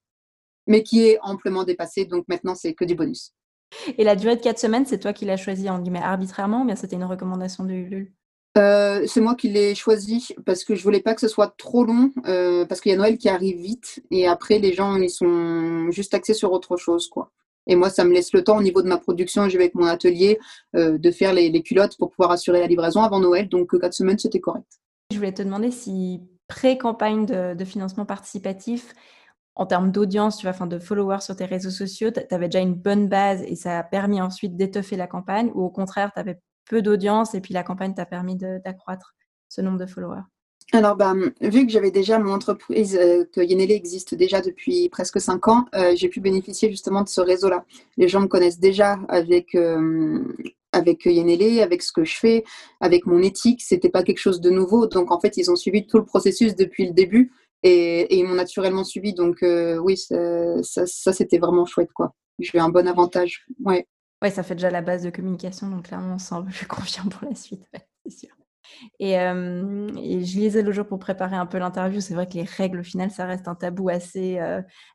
mais 0.67 0.83
qui 0.83 1.07
est 1.07 1.19
amplement 1.23 1.65
dépassé. 1.65 2.05
Donc 2.05 2.25
maintenant, 2.29 2.55
c'est 2.55 2.75
que 2.75 2.85
du 2.85 2.95
bonus. 2.95 3.35
Et 3.99 4.05
la 4.05 4.17
durée 4.17 4.37
de 4.37 4.41
4 4.41 4.59
semaines, 4.59 4.87
c'est 4.87 4.99
toi 4.99 5.13
qui 5.13 5.25
l'as 5.25 5.37
choisi 5.37 5.69
en 5.69 5.79
guillemets 5.79 6.03
arbitrairement 6.03 6.63
ou 6.63 6.65
bien 6.65 6.77
c'était 6.77 6.97
une 6.97 7.05
recommandation 7.05 7.65
de 7.65 7.73
Ulule? 7.73 8.13
Euh, 8.59 9.07
c'est 9.07 9.23
moi 9.23 9.35
qui 9.35 9.49
l'ai 9.49 9.75
choisi 9.75 10.35
parce 10.45 10.63
que 10.65 10.75
je 10.75 10.83
voulais 10.83 11.01
pas 11.01 11.15
que 11.15 11.23
ce 11.23 11.29
soit 11.29 11.55
trop 11.57 11.85
long 11.85 12.11
euh, 12.27 12.67
parce 12.67 12.83
qu'il 12.83 12.93
y 12.93 12.95
a 12.95 12.99
Noël 12.99 13.17
qui 13.17 13.31
arrive 13.31 13.57
vite 13.57 14.03
et 14.11 14.27
après 14.27 14.59
les 14.59 14.75
gens 14.75 14.97
ils 14.97 15.09
sont 15.09 15.91
juste 15.91 16.13
axés 16.13 16.35
sur 16.35 16.53
autre 16.53 16.77
chose 16.77 17.09
quoi. 17.09 17.31
Et 17.67 17.77
moi 17.77 17.89
ça 17.89 18.05
me 18.05 18.13
laisse 18.13 18.31
le 18.35 18.45
temps 18.45 18.59
au 18.59 18.63
niveau 18.63 18.83
de 18.83 18.89
ma 18.89 18.99
production, 18.99 19.49
je 19.49 19.57
vais 19.57 19.65
avec 19.65 19.75
mon 19.75 19.87
atelier 19.87 20.39
euh, 20.77 20.99
de 20.99 21.11
faire 21.11 21.33
les, 21.33 21.63
culottes 21.63 21.97
pour 21.97 22.11
pouvoir 22.11 22.31
assurer 22.31 22.61
la 22.61 22.67
livraison 22.67 23.01
avant 23.01 23.21
Noël 23.21 23.49
donc 23.49 23.79
4 23.81 23.95
semaines 23.95 24.19
c'était 24.19 24.41
correct. 24.41 24.81
Je 25.11 25.17
voulais 25.17 25.33
te 25.33 25.43
demander 25.43 25.71
si 25.71 26.21
pré-campagne 26.47 27.25
de, 27.25 27.65
financement 27.65 28.05
participatif, 28.05 28.93
en 29.55 29.67
termes 29.67 29.93
d'audience, 29.93 30.39
tu 30.39 30.47
vois, 30.47 30.55
enfin 30.55 30.67
de 30.67 30.79
followers 30.79 31.21
sur 31.21 31.37
tes 31.37 31.45
réseaux 31.45 31.71
sociaux, 31.71 32.11
tu 32.11 32.35
avais 32.35 32.49
déjà 32.49 32.61
une 32.61 32.75
bonne 32.75 33.09
base 33.09 33.43
et 33.43 33.55
ça 33.55 33.79
a 33.79 33.83
permis 33.83 34.21
ensuite 34.21 34.57
d'étoffer 34.57 34.97
la 34.97 35.07
campagne, 35.07 35.51
ou 35.55 35.63
au 35.63 35.71
contraire, 35.71 36.11
tu 36.15 36.21
avais 36.21 36.41
peu 36.69 36.83
d'audience 36.83 37.35
et 37.35 37.41
puis 37.41 37.53
la 37.53 37.63
campagne 37.63 37.95
t'a 37.95 38.07
permis 38.07 38.37
d'accroître 38.37 39.15
ce 39.49 39.61
nombre 39.61 39.79
de 39.79 39.87
followers? 39.87 40.23
Alors, 40.75 40.97
bah, 40.97 41.13
vu 41.43 41.67
que 41.67 41.73
j'avais 41.73 41.91
déjà 41.91 42.19
mon 42.19 42.33
entreprise, 42.33 42.97
euh, 42.97 43.25
que 43.31 43.43
Yenele 43.43 43.73
existe 43.73 44.15
déjà 44.15 44.41
depuis 44.41 44.89
presque 44.89 45.21
cinq 45.21 45.49
ans, 45.49 45.67
euh, 45.75 45.93
j'ai 45.95 46.09
pu 46.09 46.21
bénéficier 46.21 46.71
justement 46.71 47.03
de 47.03 47.11
ce 47.11 47.21
réseau-là. 47.21 47.67
Les 47.99 48.09
gens 48.09 48.21
me 48.21 48.27
connaissent 48.27 48.59
déjà 48.59 48.99
avec, 49.09 49.55
euh, 49.55 50.25
avec 50.73 51.05
Yenele, 51.05 51.61
avec 51.61 51.83
ce 51.83 51.93
que 51.93 52.05
je 52.05 52.17
fais, 52.17 52.45
avec 52.81 53.05
mon 53.05 53.21
éthique. 53.21 53.61
C'était 53.61 53.91
pas 53.91 54.03
quelque 54.03 54.19
chose 54.19 54.41
de 54.41 54.49
nouveau. 54.49 54.87
Donc, 54.87 55.11
en 55.11 55.21
fait, 55.21 55.37
ils 55.37 55.51
ont 55.51 55.57
suivi 55.57 55.87
tout 55.87 55.99
le 55.99 56.07
processus 56.07 56.57
depuis 56.57 56.87
le 56.87 56.95
début. 56.95 57.33
Et, 57.63 58.17
ils 58.17 58.25
m'ont 58.25 58.35
naturellement 58.35 58.85
suivi. 58.85 59.15
Donc 59.15 59.43
euh, 59.43 59.77
oui, 59.79 59.97
ça, 59.97 60.87
ça, 60.87 61.13
c'était 61.13 61.39
vraiment 61.39 61.67
chouette. 61.67 61.93
quoi. 61.93 62.15
J'ai 62.39 62.59
eu 62.59 62.61
un 62.61 62.69
bon 62.69 62.89
avantage. 62.89 63.47
Ouais. 63.65 63.87
ouais, 64.23 64.31
ça 64.31 64.43
fait 64.43 64.55
déjà 64.55 64.71
la 64.71 64.83
base 64.83 65.03
de 65.03 65.11
communication. 65.11 65.69
Donc 65.69 65.87
clairement, 65.87 66.17
on 66.19 66.35
un 66.35 66.43
peu 66.43 66.67
confiant 66.69 67.09
pour 67.09 67.29
la 67.29 67.35
suite. 67.35 67.65
c'est 68.05 68.27
sûr. 68.27 68.42
Et, 68.99 69.15
je 69.15 70.39
lisais 70.39 70.63
le 70.63 70.73
jour 70.73 70.87
pour 70.87 70.99
préparer 70.99 71.37
un 71.37 71.47
peu 71.47 71.59
l'interview. 71.59 72.01
C'est 72.01 72.15
vrai 72.15 72.29
que 72.29 72.35
les 72.35 72.45
règles, 72.45 72.81
au 72.81 72.83
final, 72.83 73.11
ça 73.11 73.27
reste 73.27 73.49
un 73.49 73.55
tabou 73.55 73.89
assez, 73.89 74.41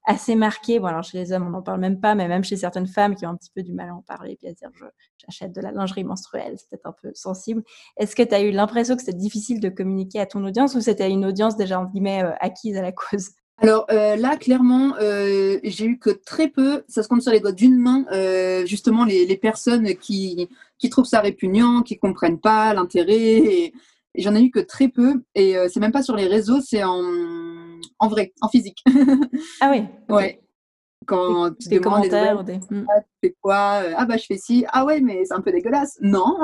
assez 0.05 0.36
marqué. 0.36 0.79
Bon, 0.79 0.88
alors 0.88 1.03
chez 1.03 1.17
les 1.17 1.31
hommes, 1.31 1.48
on 1.48 1.50
n'en 1.51 1.62
parle 1.62 1.79
même 1.79 2.00
pas, 2.00 2.15
mais 2.15 2.27
même 2.27 2.43
chez 2.43 2.55
certaines 2.57 2.88
femmes 2.88 3.15
qui 3.15 3.25
ont 3.25 3.29
un 3.29 3.36
petit 3.36 3.51
peu 3.53 3.63
du 3.63 3.74
mal 3.74 3.89
à 3.89 3.96
en 3.96 4.01
parler, 4.01 4.36
puis 4.38 4.48
à 4.48 4.53
dire 4.53 4.69
j'achète 5.17 5.53
de 5.53 5.62
la 5.62 5.72
lingerie 5.72 6.03
menstruelle, 6.03 6.55
c'est 6.57 6.69
peut-être 6.69 6.86
un 6.86 6.96
peu 7.01 7.12
sensible. 7.13 7.63
Est-ce 7.98 8.15
que 8.15 8.24
tu 8.24 8.34
as 8.36 8.41
eu 8.41 8.51
l'impression 8.51 8.96
que 8.96 9.01
c'était 9.01 9.17
difficile 9.17 9.60
de 9.60 9.69
communiquer 9.69 10.19
à 10.19 10.25
ton 10.25 10.43
audience 10.46 10.75
ou 10.75 10.81
c'était 10.81 11.10
une 11.10 11.25
audience 11.25 11.58
déjà, 11.58 11.80
en 11.80 11.86
guillemets, 11.86 12.23
acquise 12.39 12.78
à 12.78 12.82
la 12.82 12.91
cause? 12.91 13.32
Alors 13.60 13.88
là, 13.89 14.38
clairement, 14.38 14.93
j'ai 15.00 15.86
eu 15.86 15.98
que 15.98 16.12
très 16.12 16.48
peu, 16.48 16.84
ça 16.88 17.02
se 17.02 17.08
compte 17.08 17.22
sur 17.22 17.32
les 17.32 17.39
doigts 17.39 17.52
d'une 17.52 17.78
main, 17.78 18.06
justement 18.65 19.04
les, 19.04 19.26
les, 19.26 19.38
personnes 19.38 19.96
qui, 19.96 20.48
qui 20.78 20.89
trouvent 20.89 21.06
ça 21.06 21.22
répugnant, 21.22 21.82
qui 21.82 21.98
comprennent 21.98 22.39
pas 22.39 22.74
l'intérêt. 22.74 23.72
J'en 24.17 24.36
ai 24.36 24.41
eu 24.41 24.52
que 24.52 24.60
très 24.60 24.88
peu. 24.88 25.22
Et 25.36 25.58
euh, 25.58 25.67
c'est 25.72 25.80
même 25.80 25.91
pas 25.91 26.02
sur 26.02 26.15
les 26.15 26.28
réseaux, 26.28 26.60
c'est 26.62 26.84
en, 26.84 27.04
en 28.00 28.08
vrai, 28.08 28.34
en 28.41 28.50
physique. 28.50 28.84
ah 29.62 29.72
oui 29.72 29.84
Ouais. 30.10 30.41
Quand 31.08 31.52
tu 31.60 31.70
des 31.70 31.80
commentaires 31.80 32.43
des... 32.43 32.58
Hmm. 32.70 32.86
Ah, 32.89 33.02
tu 33.02 33.08
fais 33.24 33.36
quoi 33.41 33.82
Ah 33.96 34.06
bah 34.06 34.17
je 34.17 34.26
fais 34.26 34.38
ci. 34.38 34.65
Ah 34.70 34.86
ouais, 34.86 35.00
mais 35.00 35.24
c'est 35.26 35.34
un 35.34 35.41
peu 35.41 35.52
dégueulasse. 35.52 35.98
Non. 36.08 36.36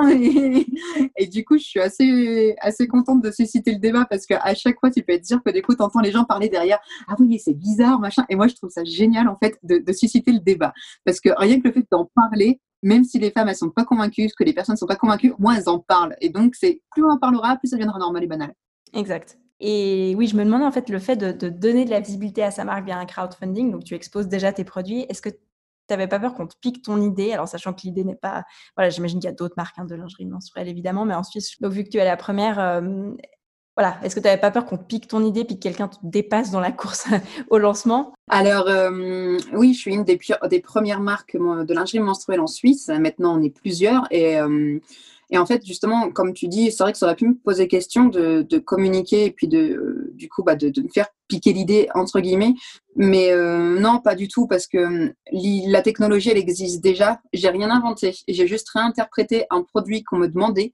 Et, 1.17 1.28
du 1.28 1.45
coup, 1.45 1.58
je 1.58 1.63
suis 1.63 1.80
assez, 1.80 2.56
assez 2.60 2.88
contente 2.88 3.21
de 3.21 3.32
susciter 3.32 3.71
le 3.71 3.80
débat 3.80 4.06
parce 4.10 4.26
qu'à 4.26 4.54
chaque 4.56 4.80
fois, 4.80 4.89
tu 4.89 5.04
peux 5.04 5.13
être 5.13 5.21
dire 5.21 5.41
que 5.43 5.52
du 5.52 5.62
coup, 5.62 5.76
tu 5.76 5.82
entends 5.82 6.02
les 6.02 6.12
gens 6.12 6.26
parler 6.26 6.49
derrière. 6.49 6.80
Ah 7.08 7.15
oui, 7.19 7.28
mais 7.28 7.38
c'est 7.38 7.54
bizarre, 7.54 7.99
machin. 7.99 8.26
Et 8.30 8.36
moi, 8.36 8.47
je 8.47 8.56
trouve 8.56 8.69
ça 8.69 8.84
génial 8.84 9.28
en 9.28 9.38
fait 9.38 9.58
de, 9.63 9.78
de 9.78 9.93
susciter 9.93 10.32
le 10.32 10.39
débat. 10.39 10.73
Parce 11.06 11.19
que 11.19 11.30
rien 11.36 11.60
que 11.60 11.67
le 11.67 11.73
fait 11.73 11.86
d'en 11.91 12.10
parler, 12.15 12.60
même 12.84 13.04
si 13.04 13.17
les 13.17 13.32
femmes 13.32 13.47
elles 13.47 13.56
sont 13.56 13.69
pas 13.69 13.86
convaincues, 13.86 14.30
que 14.38 14.43
les 14.43 14.54
personnes 14.54 14.73
ne 14.73 14.80
sont 14.80 14.88
pas 14.88 14.95
convaincues, 14.95 15.34
moins 15.39 15.56
elles 15.56 15.69
en 15.69 15.80
parlent. 15.80 16.15
Et 16.21 16.30
donc 16.30 16.56
c'est 16.56 16.82
plus 16.91 17.04
on 17.04 17.10
en 17.10 17.17
parlera, 17.17 17.56
plus 17.58 17.69
ça 17.69 17.78
deviendra 17.78 17.97
normal 17.97 18.23
et 18.23 18.28
banal. 18.28 18.54
Exact. 18.93 19.38
Et 19.65 20.13
oui, 20.17 20.28
je 20.28 20.36
me 20.36 20.43
demande 20.43 20.62
en 20.62 20.73
fait 20.73 20.89
le 20.89 20.99
fait 20.99 21.15
de, 21.15 21.47
donner 21.47 21.86
de 21.86 21.89
la 21.89 22.02
visibilité 22.02 22.43
à 22.43 22.52
sa 22.52 22.65
marque 22.65 22.84
via 22.84 22.97
un 22.97 23.06
crowdfunding. 23.06 23.71
Donc 23.71 23.86
tu 23.86 23.95
exposes 23.95 24.28
déjà 24.28 24.52
tes 24.52 24.65
produits. 24.65 25.06
Est-ce 25.08 25.21
que 25.21 25.30
tu 25.30 25.38
n'avais 25.89 26.08
pas 26.08 26.19
peur 26.19 26.34
qu'on 26.34 26.47
te 26.47 26.56
pique 26.60 26.82
ton 26.82 27.02
idée? 27.02 27.32
Alors 27.32 27.47
sachant 27.47 27.71
que 27.71 27.84
l'idée 27.84 28.04
n'est 28.04 28.17
pas, 28.17 28.43
voilà, 28.76 28.89
j'imagine 28.89 29.21
qu'il 29.21 29.30
y 29.30 29.32
a 29.32 29.36
d'autres 29.36 29.56
marques 29.56 29.80
hein, 29.80 29.86
de 29.86 29.95
lingerie 29.95 30.26
menstruelle 30.26 30.67
évidemment, 30.67 31.06
mais 31.06 31.13
en 31.13 31.23
Suisse, 31.23 31.62
donc 31.62 31.71
vu 31.71 31.86
que 31.86 31.89
tu 31.89 31.97
es 31.97 32.04
la 32.04 32.17
première, 32.17 32.60
euh, 32.60 33.12
voilà, 33.78 33.95
est-ce 34.04 34.15
que 34.15 34.19
tu 34.19 34.26
n'avais 34.26 34.39
pas 34.39 34.52
peur 34.52 34.65
qu'on 34.65 34.78
te 34.78 34.84
pique 34.84 35.08
ton 35.08 35.23
idée 35.23 35.45
puis 35.45 35.56
que 35.56 35.62
quelqu'un 35.62 35.88
te 35.88 35.95
dépasse 36.04 36.52
dans 36.52 36.60
la 36.60 36.73
course 36.73 37.08
au 37.49 37.58
lancement? 37.58 38.13
Alors 38.30 38.67
euh, 38.67 39.38
oui, 39.54 39.73
je 39.73 39.80
suis 39.80 39.93
une 39.93 40.04
des, 40.04 40.19
des 40.49 40.60
premières 40.60 40.99
marques 40.99 41.38
de 41.38 41.73
lingerie 41.73 41.99
menstruelle 41.99 42.41
en 42.41 42.47
Suisse. 42.47 42.89
Maintenant, 42.89 43.39
on 43.39 43.41
est 43.41 43.49
plusieurs 43.49 44.08
et 44.12 44.38
euh, 44.41 44.78
et 45.33 45.39
en 45.39 45.47
fait, 45.47 45.65
justement, 45.65 46.11
comme 46.11 46.35
tu 46.35 46.47
dis, 46.47 46.71
c'est 46.71 46.83
vrai 46.83 46.91
que 46.91 46.97
ça 46.99 47.07
aurait 47.07 47.15
pu 47.15 47.27
me 47.27 47.33
poser 47.33 47.67
question 47.67 48.05
de, 48.05 48.59
communiquer 48.59 49.25
et 49.25 49.31
puis 49.31 49.47
de, 49.47 49.57
euh, 49.57 50.11
du 50.13 50.29
coup, 50.29 50.43
bah, 50.43 50.55
de, 50.55 50.67
me 50.79 50.89
faire 50.89 51.07
piquer 51.27 51.53
l'idée, 51.53 51.89
entre 51.95 52.19
guillemets. 52.19 52.53
Mais 52.95 53.31
euh, 53.31 53.79
non, 53.79 53.99
pas 53.99 54.13
du 54.13 54.27
tout, 54.27 54.45
parce 54.45 54.67
que 54.67 54.77
euh, 54.77 55.11
la 55.31 55.81
technologie, 55.81 56.29
elle 56.29 56.37
existe 56.37 56.83
déjà. 56.83 57.19
J'ai 57.33 57.49
rien 57.49 57.71
inventé. 57.71 58.13
J'ai 58.27 58.45
juste 58.45 58.69
réinterprété 58.69 59.45
un 59.49 59.63
produit 59.63 60.03
qu'on 60.03 60.17
me 60.17 60.27
demandait. 60.27 60.71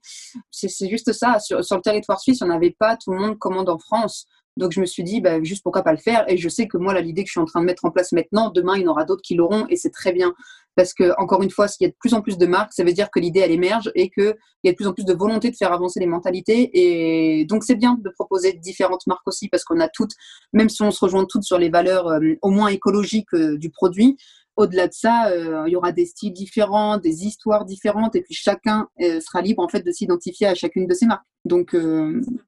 C'est 0.50 0.90
juste 0.90 1.14
ça. 1.14 1.38
Sur, 1.38 1.64
sur 1.64 1.76
le 1.76 1.82
territoire 1.82 2.20
suisse, 2.20 2.42
on 2.42 2.48
n'avait 2.48 2.76
pas 2.78 2.98
tout 2.98 3.12
le 3.12 3.18
monde 3.18 3.38
commande 3.38 3.70
en 3.70 3.78
France. 3.78 4.26
Donc 4.60 4.72
je 4.72 4.80
me 4.80 4.86
suis 4.86 5.02
dit, 5.02 5.22
bah, 5.22 5.42
juste 5.42 5.62
pourquoi 5.62 5.82
pas 5.82 5.92
le 5.92 5.98
faire? 5.98 6.24
Et 6.28 6.36
je 6.36 6.48
sais 6.50 6.68
que 6.68 6.76
moi, 6.76 6.98
l'idée 7.00 7.24
que 7.24 7.28
je 7.28 7.32
suis 7.32 7.40
en 7.40 7.46
train 7.46 7.60
de 7.60 7.64
mettre 7.64 7.86
en 7.86 7.90
place 7.90 8.12
maintenant, 8.12 8.50
demain, 8.50 8.76
il 8.76 8.82
y 8.82 8.86
en 8.86 8.90
aura 8.90 9.06
d'autres 9.06 9.22
qui 9.22 9.34
l'auront 9.34 9.66
et 9.70 9.76
c'est 9.76 9.90
très 9.90 10.12
bien. 10.12 10.34
Parce 10.76 10.92
que, 10.92 11.18
encore 11.18 11.42
une 11.42 11.50
fois, 11.50 11.66
s'il 11.66 11.86
y 11.86 11.88
a 11.88 11.90
de 11.90 11.96
plus 11.98 12.12
en 12.12 12.20
plus 12.20 12.36
de 12.36 12.46
marques, 12.46 12.74
ça 12.74 12.84
veut 12.84 12.92
dire 12.92 13.10
que 13.10 13.18
l'idée, 13.18 13.40
elle 13.40 13.52
émerge 13.52 13.90
et 13.94 14.10
qu'il 14.10 14.36
y 14.64 14.68
a 14.68 14.72
de 14.72 14.76
plus 14.76 14.86
en 14.86 14.92
plus 14.92 15.04
de 15.04 15.14
volonté 15.14 15.50
de 15.50 15.56
faire 15.56 15.72
avancer 15.72 15.98
les 15.98 16.06
mentalités. 16.06 16.70
Et 16.74 17.46
donc, 17.46 17.64
c'est 17.64 17.74
bien 17.74 17.98
de 17.98 18.10
proposer 18.10 18.52
différentes 18.52 19.06
marques 19.06 19.26
aussi 19.26 19.48
parce 19.48 19.64
qu'on 19.64 19.80
a 19.80 19.88
toutes, 19.88 20.12
même 20.52 20.68
si 20.68 20.82
on 20.82 20.90
se 20.90 21.02
rejoint 21.02 21.24
toutes 21.24 21.42
sur 21.42 21.58
les 21.58 21.70
valeurs 21.70 22.08
euh, 22.08 22.20
au 22.42 22.50
moins 22.50 22.68
écologiques 22.68 23.32
euh, 23.32 23.56
du 23.56 23.70
produit, 23.70 24.18
au-delà 24.56 24.88
de 24.88 24.92
ça, 24.92 25.28
euh, 25.30 25.64
il 25.66 25.72
y 25.72 25.76
aura 25.76 25.92
des 25.92 26.04
styles 26.04 26.34
différents, 26.34 26.98
des 26.98 27.24
histoires 27.24 27.64
différentes, 27.64 28.14
et 28.14 28.20
puis 28.20 28.34
chacun 28.34 28.88
sera 28.98 29.40
libre 29.40 29.62
en 29.62 29.68
fait 29.68 29.80
de 29.80 29.90
s'identifier 29.90 30.48
à 30.48 30.54
chacune 30.54 30.86
de 30.86 30.92
ces 30.92 31.06
marques. 31.06 31.24
Donc, 31.46 31.74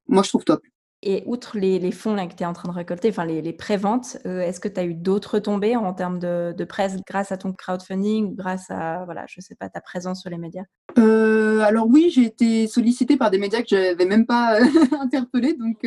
moi, 0.07 0.21
je 0.21 0.29
trouve 0.29 0.43
top. 0.43 0.61
Et 1.05 1.21
outre 1.25 1.57
les, 1.57 1.91
fonds 1.91 2.15
que 2.15 2.33
tu 2.33 2.43
es 2.43 2.45
en 2.45 2.53
train 2.53 2.69
de 2.69 2.73
récolter, 2.73 3.09
enfin 3.09 3.25
les, 3.25 3.41
les 3.41 3.51
préventes, 3.51 4.17
euh, 4.25 4.39
est-ce 4.39 4.61
que 4.61 4.69
tu 4.69 4.79
as 4.79 4.85
eu 4.85 4.93
d'autres 4.93 5.37
tombées 5.37 5.75
en 5.75 5.93
termes 5.93 6.17
de, 6.17 6.63
presse 6.63 6.95
grâce 7.05 7.33
à 7.33 7.37
ton 7.37 7.51
crowdfunding 7.51 8.27
ou 8.27 8.35
grâce 8.35 8.71
à, 8.71 9.03
voilà, 9.03 9.25
je 9.27 9.41
sais 9.41 9.53
pas, 9.53 9.67
ta 9.67 9.81
présence 9.81 10.21
sur 10.21 10.29
les 10.29 10.37
médias? 10.37 10.63
Euh, 10.97 11.59
Alors 11.59 11.87
oui, 11.87 12.09
j'ai 12.09 12.23
été 12.23 12.67
sollicitée 12.67 13.17
par 13.17 13.31
des 13.31 13.37
médias 13.37 13.61
que 13.61 13.67
je 13.69 13.75
n'avais 13.75 14.05
même 14.05 14.25
pas 14.25 14.61
euh, 14.61 14.63
interpellés, 15.01 15.55
donc 15.55 15.85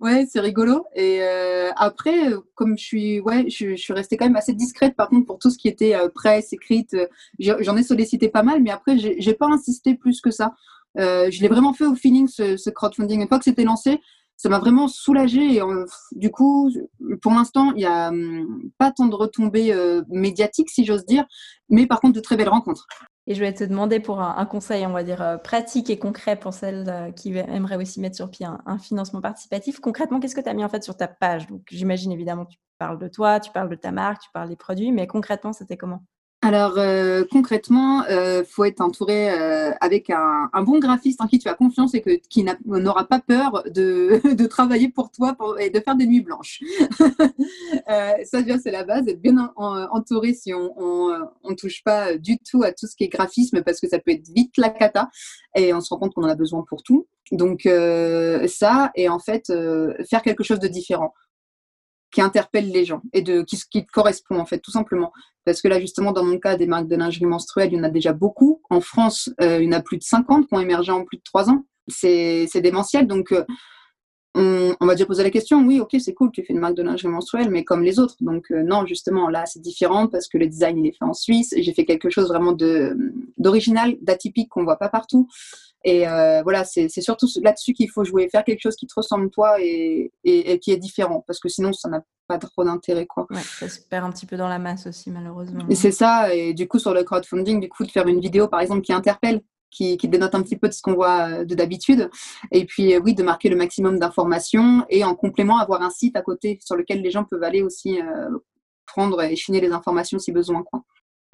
ouais, 0.00 0.24
c'est 0.30 0.38
rigolo. 0.38 0.86
Et 0.94 1.20
après, 1.76 2.32
comme 2.54 2.78
je 2.78 2.84
suis, 2.84 3.20
ouais, 3.20 3.46
je, 3.50 3.74
suis 3.74 3.92
restée 3.92 4.16
quand 4.16 4.26
même 4.26 4.36
assez 4.36 4.54
discrète 4.54 4.94
par 4.94 5.08
contre 5.08 5.26
pour 5.26 5.40
tout 5.40 5.50
ce 5.50 5.58
qui 5.58 5.66
était 5.66 5.96
presse 6.14 6.52
écrite. 6.52 6.96
J'en 7.40 7.76
ai 7.76 7.82
sollicité 7.82 8.28
pas 8.28 8.44
mal, 8.44 8.62
mais 8.62 8.70
après, 8.70 8.98
j'ai 8.98 9.34
pas 9.34 9.46
insisté 9.46 9.96
plus 9.96 10.20
que 10.20 10.30
ça. 10.30 10.54
je 10.96 11.40
l'ai 11.40 11.48
vraiment 11.48 11.72
fait 11.72 11.86
au 11.86 11.96
feeling 11.96 12.28
ce, 12.28 12.56
ce 12.56 12.70
crowdfunding. 12.70 13.20
Une 13.20 13.28
fois 13.28 13.38
que 13.38 13.44
c'était 13.44 13.64
lancé, 13.64 14.00
ça 14.36 14.48
m'a 14.48 14.58
vraiment 14.58 14.88
soulagée. 14.88 15.56
Et 15.56 15.60
du 16.12 16.30
coup, 16.30 16.70
pour 17.22 17.32
l'instant, 17.32 17.72
il 17.72 17.78
n'y 17.78 17.86
a 17.86 18.08
hum, 18.08 18.70
pas 18.78 18.90
tant 18.90 19.06
de 19.06 19.14
retombées 19.14 19.72
euh, 19.72 20.02
médiatiques, 20.08 20.70
si 20.70 20.84
j'ose 20.84 21.06
dire, 21.06 21.24
mais 21.68 21.86
par 21.86 22.00
contre 22.00 22.14
de 22.14 22.20
très 22.20 22.36
belles 22.36 22.48
rencontres. 22.48 22.86
Et 23.26 23.34
je 23.34 23.40
vais 23.40 23.54
te 23.54 23.64
demander 23.64 24.00
pour 24.00 24.20
un, 24.20 24.44
conseil, 24.44 24.86
on 24.86 24.92
va 24.92 25.02
dire, 25.02 25.22
euh, 25.22 25.38
pratique 25.38 25.88
et 25.88 25.98
concret 25.98 26.38
pour 26.38 26.52
celles 26.52 26.88
euh, 26.90 27.10
qui 27.10 27.34
aimeraient 27.34 27.76
aussi 27.76 27.98
mettre 28.00 28.16
sur 28.16 28.30
pied 28.30 28.46
un, 28.46 28.78
financement 28.78 29.22
participatif. 29.22 29.80
Concrètement, 29.80 30.20
qu'est-ce 30.20 30.34
que 30.34 30.42
tu 30.42 30.48
as 30.48 30.54
mis 30.54 30.64
en 30.64 30.68
fait 30.68 30.84
sur 30.84 30.96
ta 30.96 31.08
page? 31.08 31.46
Donc, 31.46 31.62
j'imagine 31.70 32.12
évidemment, 32.12 32.44
tu 32.44 32.58
parles 32.78 32.98
de 32.98 33.08
toi, 33.08 33.40
tu 33.40 33.50
parles 33.50 33.70
de 33.70 33.76
ta 33.76 33.92
marque, 33.92 34.22
tu 34.22 34.30
parles 34.34 34.50
des 34.50 34.56
produits, 34.56 34.92
mais 34.92 35.06
concrètement, 35.06 35.54
c'était 35.54 35.78
comment? 35.78 36.04
Alors 36.44 36.74
euh, 36.76 37.24
concrètement, 37.30 38.04
il 38.04 38.12
euh, 38.12 38.44
faut 38.44 38.64
être 38.64 38.82
entouré 38.82 39.30
euh, 39.30 39.70
avec 39.80 40.10
un, 40.10 40.50
bon 40.62 40.78
graphiste 40.78 41.22
en 41.22 41.26
qui 41.26 41.38
tu 41.38 41.48
as 41.48 41.54
confiance 41.54 41.94
et 41.94 42.20
qui 42.28 42.44
n'aura 42.66 43.04
pas 43.04 43.18
peur 43.18 43.62
de, 43.72 44.46
travailler 44.48 44.90
pour 44.90 45.10
toi 45.10 45.34
et 45.58 45.70
de 45.70 45.80
faire 45.80 45.96
des 45.96 46.06
nuits 46.06 46.20
blanches. 46.20 46.60
ça 48.26 48.42
c'est 48.62 48.70
la 48.70 48.84
base, 48.84 49.08
être 49.08 49.22
bien 49.22 49.54
entouré 49.56 50.34
si 50.34 50.52
on 50.52 50.68
ne 51.48 51.54
touche 51.54 51.82
pas 51.82 52.14
du 52.18 52.36
tout 52.38 52.62
à 52.62 52.72
tout 52.72 52.86
ce 52.86 52.94
qui 52.94 53.04
est 53.04 53.08
graphisme 53.08 53.62
parce 53.62 53.80
que 53.80 53.88
ça 53.88 53.98
peut 53.98 54.10
être 54.10 54.28
vite 54.28 54.58
la 54.58 54.68
cata 54.68 55.08
et 55.56 55.72
on 55.72 55.80
se 55.80 55.94
rend 55.94 55.98
compte 55.98 56.12
qu'on 56.12 56.24
en 56.24 56.28
a 56.28 56.34
besoin 56.34 56.62
pour 56.68 56.82
tout. 56.82 57.06
Donc 57.32 57.62
ça 57.62 58.92
et 58.94 59.08
en 59.08 59.18
fait 59.18 59.50
faire 60.10 60.20
quelque 60.20 60.44
chose 60.44 60.58
de 60.58 60.68
différent 60.68 61.14
qui 62.14 62.20
interpelle 62.20 62.70
les 62.70 62.84
gens 62.84 63.02
et 63.12 63.22
de 63.22 63.42
qui, 63.42 63.60
qui 63.68 63.84
correspond 63.84 64.38
en 64.38 64.46
fait 64.46 64.60
tout 64.60 64.70
simplement. 64.70 65.12
Parce 65.44 65.60
que 65.60 65.66
là 65.66 65.80
justement 65.80 66.12
dans 66.12 66.24
mon 66.24 66.38
cas 66.38 66.56
des 66.56 66.66
marques 66.66 66.86
de 66.86 66.94
lingerie 66.94 67.26
menstruelle 67.26 67.72
il 67.72 67.76
y 67.76 67.80
en 67.80 67.82
a 67.82 67.90
déjà 67.90 68.12
beaucoup. 68.12 68.62
En 68.70 68.80
France 68.80 69.30
euh, 69.42 69.58
il 69.60 69.64
y 69.64 69.68
en 69.68 69.72
a 69.72 69.80
plus 69.80 69.98
de 69.98 70.04
50 70.04 70.46
qui 70.46 70.54
ont 70.54 70.60
émergé 70.60 70.92
en 70.92 71.04
plus 71.04 71.16
de 71.16 71.22
3 71.24 71.50
ans. 71.50 71.66
C'est 71.88 72.60
démentiel. 72.62 73.08
Donc 73.08 73.32
euh, 73.32 73.44
on, 74.34 74.74
on, 74.80 74.86
va 74.86 74.94
déjà 74.94 75.06
poser 75.06 75.22
la 75.22 75.30
question, 75.30 75.64
oui, 75.64 75.80
ok, 75.80 75.96
c'est 76.00 76.14
cool, 76.14 76.30
tu 76.32 76.42
fais 76.44 76.52
une 76.52 76.58
marque 76.58 76.74
de 76.74 76.82
lingerie 76.82 77.08
menstruelle, 77.08 77.50
mais 77.50 77.64
comme 77.64 77.82
les 77.82 77.98
autres. 77.98 78.16
Donc 78.20 78.50
euh, 78.50 78.62
non, 78.62 78.84
justement, 78.86 79.28
là, 79.28 79.46
c'est 79.46 79.60
différent 79.60 80.08
parce 80.08 80.28
que 80.28 80.38
le 80.38 80.46
design, 80.46 80.78
il 80.78 80.88
est 80.88 80.92
fait 80.92 81.04
en 81.04 81.12
Suisse. 81.12 81.54
J'ai 81.56 81.72
fait 81.72 81.84
quelque 81.84 82.10
chose 82.10 82.28
vraiment 82.28 82.56
d'original, 83.38 83.96
d'atypique 84.02 84.48
qu'on 84.48 84.64
voit 84.64 84.78
pas 84.78 84.88
partout. 84.88 85.28
Et 85.86 86.08
euh, 86.08 86.42
voilà, 86.42 86.64
c'est 86.64 86.88
surtout 86.88 87.28
là-dessus 87.42 87.74
qu'il 87.74 87.90
faut 87.90 88.04
jouer, 88.04 88.28
faire 88.30 88.42
quelque 88.42 88.62
chose 88.62 88.74
qui 88.74 88.86
te 88.86 88.94
ressemble 88.96 89.30
toi 89.30 89.60
et, 89.60 90.10
et, 90.24 90.58
qui 90.58 90.72
est 90.72 90.78
différent, 90.78 91.22
parce 91.26 91.38
que 91.38 91.50
sinon, 91.50 91.74
ça 91.74 91.90
n'a 91.90 92.02
pas 92.26 92.38
trop 92.38 92.64
d'intérêt, 92.64 93.04
quoi. 93.04 93.26
Ouais, 93.28 93.42
ça 93.42 93.68
se 93.68 93.80
perd 93.80 94.06
un 94.06 94.10
petit 94.10 94.24
peu 94.24 94.38
dans 94.38 94.48
la 94.48 94.58
masse 94.58 94.86
aussi, 94.86 95.10
malheureusement. 95.10 95.66
Et 95.68 95.74
c'est 95.74 95.92
ça. 95.92 96.34
Et 96.34 96.54
du 96.54 96.66
coup, 96.66 96.78
sur 96.78 96.94
le 96.94 97.04
crowdfunding, 97.04 97.60
du 97.60 97.68
coup, 97.68 97.84
de 97.84 97.90
faire 97.90 98.06
une 98.08 98.20
vidéo, 98.20 98.48
par 98.48 98.60
exemple, 98.60 98.80
qui 98.80 98.94
interpelle 98.94 99.42
qui, 99.74 99.96
dénote 100.08 100.34
un 100.34 100.42
petit 100.42 100.56
peu 100.56 100.68
de 100.68 100.72
ce 100.72 100.80
qu'on 100.80 100.94
voit 100.94 101.28
euh, 101.28 101.44
de 101.44 101.54
d'habitude. 101.54 102.08
Et 102.52 102.64
puis, 102.64 102.94
euh, 102.94 103.00
oui, 103.04 103.14
de 103.14 103.22
marquer 103.22 103.48
le 103.48 103.56
maximum 103.56 103.98
d'informations 103.98 104.86
et 104.88 105.04
en 105.04 105.14
complément, 105.14 105.58
avoir 105.58 105.82
un 105.82 105.90
site 105.90 106.16
à 106.16 106.22
côté 106.22 106.58
sur 106.64 106.76
lequel 106.76 107.02
les 107.02 107.10
gens 107.10 107.24
peuvent 107.24 107.42
aller 107.42 107.62
aussi 107.62 108.00
euh, 108.00 108.30
prendre 108.86 109.22
et 109.22 109.36
chiner 109.36 109.60
les 109.60 109.72
informations 109.72 110.18
si 110.18 110.32
besoin. 110.32 110.64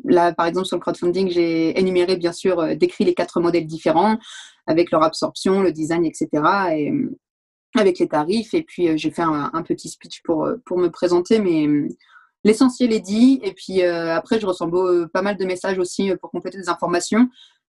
Là, 0.05 0.33
par 0.33 0.47
exemple, 0.47 0.67
sur 0.67 0.77
le 0.77 0.81
crowdfunding, 0.81 1.31
j'ai 1.31 1.79
énuméré, 1.79 2.17
bien 2.17 2.33
sûr, 2.33 2.75
décrit 2.77 3.05
les 3.05 3.13
quatre 3.13 3.39
modèles 3.41 3.67
différents 3.67 4.19
avec 4.67 4.91
leur 4.91 5.03
absorption, 5.03 5.61
le 5.61 5.73
design, 5.73 6.07
etc. 6.07 6.29
Et 6.73 6.93
avec 7.77 7.99
les 7.99 8.09
tarifs. 8.09 8.55
Et 8.55 8.63
puis, 8.63 8.97
j'ai 8.97 9.11
fait 9.11 9.23
un, 9.23 9.63
petit 9.63 9.91
speech 9.91 10.23
pour, 10.23 10.49
pour 10.65 10.79
me 10.79 10.89
présenter, 10.89 11.39
mais 11.39 11.69
l'essentiel 12.45 12.95
est 12.95 13.01
dit. 13.01 13.41
Et 13.43 13.53
puis, 13.53 13.83
après, 13.83 14.41
je 14.41 14.47
reçois 14.47 14.71
pas 15.13 15.21
mal 15.21 15.37
de 15.37 15.45
messages 15.45 15.79
aussi 15.79 16.13
pour 16.19 16.31
compléter 16.31 16.57
des 16.57 16.71
informations 16.71 17.29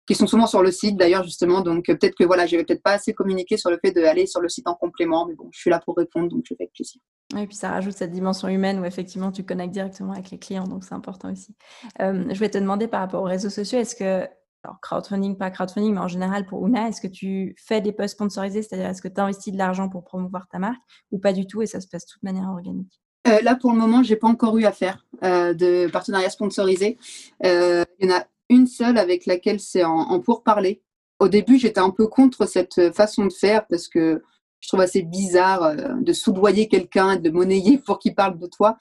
qui 0.08 0.14
sont 0.14 0.26
souvent 0.26 0.46
sur 0.46 0.62
le 0.62 0.70
site 0.70 0.96
d'ailleurs 0.96 1.22
justement. 1.22 1.60
Donc 1.60 1.88
euh, 1.88 1.94
peut-être 1.94 2.14
que 2.14 2.24
voilà, 2.24 2.46
je 2.46 2.56
vais 2.56 2.64
peut-être 2.64 2.82
pas 2.82 2.92
assez 2.92 3.12
communiquer 3.12 3.58
sur 3.58 3.70
le 3.70 3.78
fait 3.84 3.92
d'aller 3.92 4.26
sur 4.26 4.40
le 4.40 4.48
site 4.48 4.66
en 4.66 4.74
complément, 4.74 5.26
mais 5.26 5.34
bon, 5.34 5.50
je 5.52 5.60
suis 5.60 5.70
là 5.70 5.80
pour 5.84 5.96
répondre, 5.96 6.28
donc 6.28 6.44
je 6.44 6.54
fais 6.54 6.62
avec 6.62 6.72
plaisir. 6.72 7.00
Et 7.36 7.46
puis 7.46 7.56
ça 7.56 7.70
rajoute 7.70 7.92
cette 7.92 8.10
dimension 8.10 8.48
humaine 8.48 8.80
où 8.80 8.86
effectivement 8.86 9.30
tu 9.30 9.44
connectes 9.44 9.74
directement 9.74 10.12
avec 10.12 10.30
les 10.30 10.38
clients, 10.38 10.66
donc 10.66 10.82
c'est 10.82 10.94
important 10.94 11.30
aussi. 11.30 11.54
Euh, 12.00 12.24
je 12.30 12.40
vais 12.40 12.48
te 12.48 12.56
demander 12.56 12.88
par 12.88 13.00
rapport 13.00 13.22
aux 13.22 13.26
réseaux 13.26 13.50
sociaux, 13.50 13.78
est-ce 13.78 13.94
que 13.94 14.26
alors 14.64 14.80
crowdfunding, 14.80 15.36
pas 15.36 15.50
crowdfunding, 15.50 15.92
mais 15.92 16.00
en 16.00 16.08
général 16.08 16.46
pour 16.46 16.66
Una, 16.66 16.88
est-ce 16.88 17.02
que 17.02 17.06
tu 17.06 17.54
fais 17.58 17.82
des 17.82 17.92
posts 17.92 18.14
sponsorisés, 18.14 18.62
c'est-à-dire 18.62 18.88
est-ce 18.88 19.02
que 19.02 19.08
tu 19.08 19.20
investis 19.20 19.52
de 19.52 19.58
l'argent 19.58 19.90
pour 19.90 20.04
promouvoir 20.04 20.48
ta 20.50 20.58
marque 20.58 20.80
ou 21.12 21.18
pas 21.18 21.34
du 21.34 21.46
tout 21.46 21.60
et 21.60 21.66
ça 21.66 21.82
se 21.82 21.86
passe 21.86 22.06
de 22.06 22.12
toute 22.12 22.22
manière 22.22 22.48
organique? 22.48 22.98
Euh, 23.28 23.40
Là, 23.42 23.56
pour 23.56 23.72
le 23.72 23.78
moment, 23.78 24.02
j'ai 24.02 24.16
pas 24.16 24.26
encore 24.26 24.56
eu 24.56 24.64
à 24.64 24.72
faire 24.72 25.04
de 25.22 25.86
partenariat 25.90 26.30
sponsorisé. 26.30 26.96
il 27.44 27.84
y 28.00 28.10
en 28.10 28.16
a 28.16 28.24
une 28.48 28.66
seule 28.66 28.98
avec 28.98 29.26
laquelle 29.26 29.61
c'est 29.61 29.84
en, 29.84 29.98
en 29.98 30.20
pourparler. 30.20 30.82
Au 31.18 31.28
début, 31.28 31.58
j'étais 31.58 31.80
un 31.80 31.90
peu 31.90 32.06
contre 32.06 32.46
cette 32.46 32.92
façon 32.92 33.26
de 33.26 33.32
faire 33.32 33.66
parce 33.66 33.88
que 33.88 34.22
je 34.60 34.68
trouve 34.68 34.80
assez 34.80 35.02
bizarre 35.02 35.62
euh, 35.62 35.76
de 36.00 36.12
soudoyer 36.12 36.68
quelqu'un, 36.68 37.16
de 37.16 37.30
monnayer 37.30 37.78
pour 37.78 37.98
qu'il 37.98 38.14
parle 38.14 38.38
de 38.38 38.46
toi. 38.46 38.76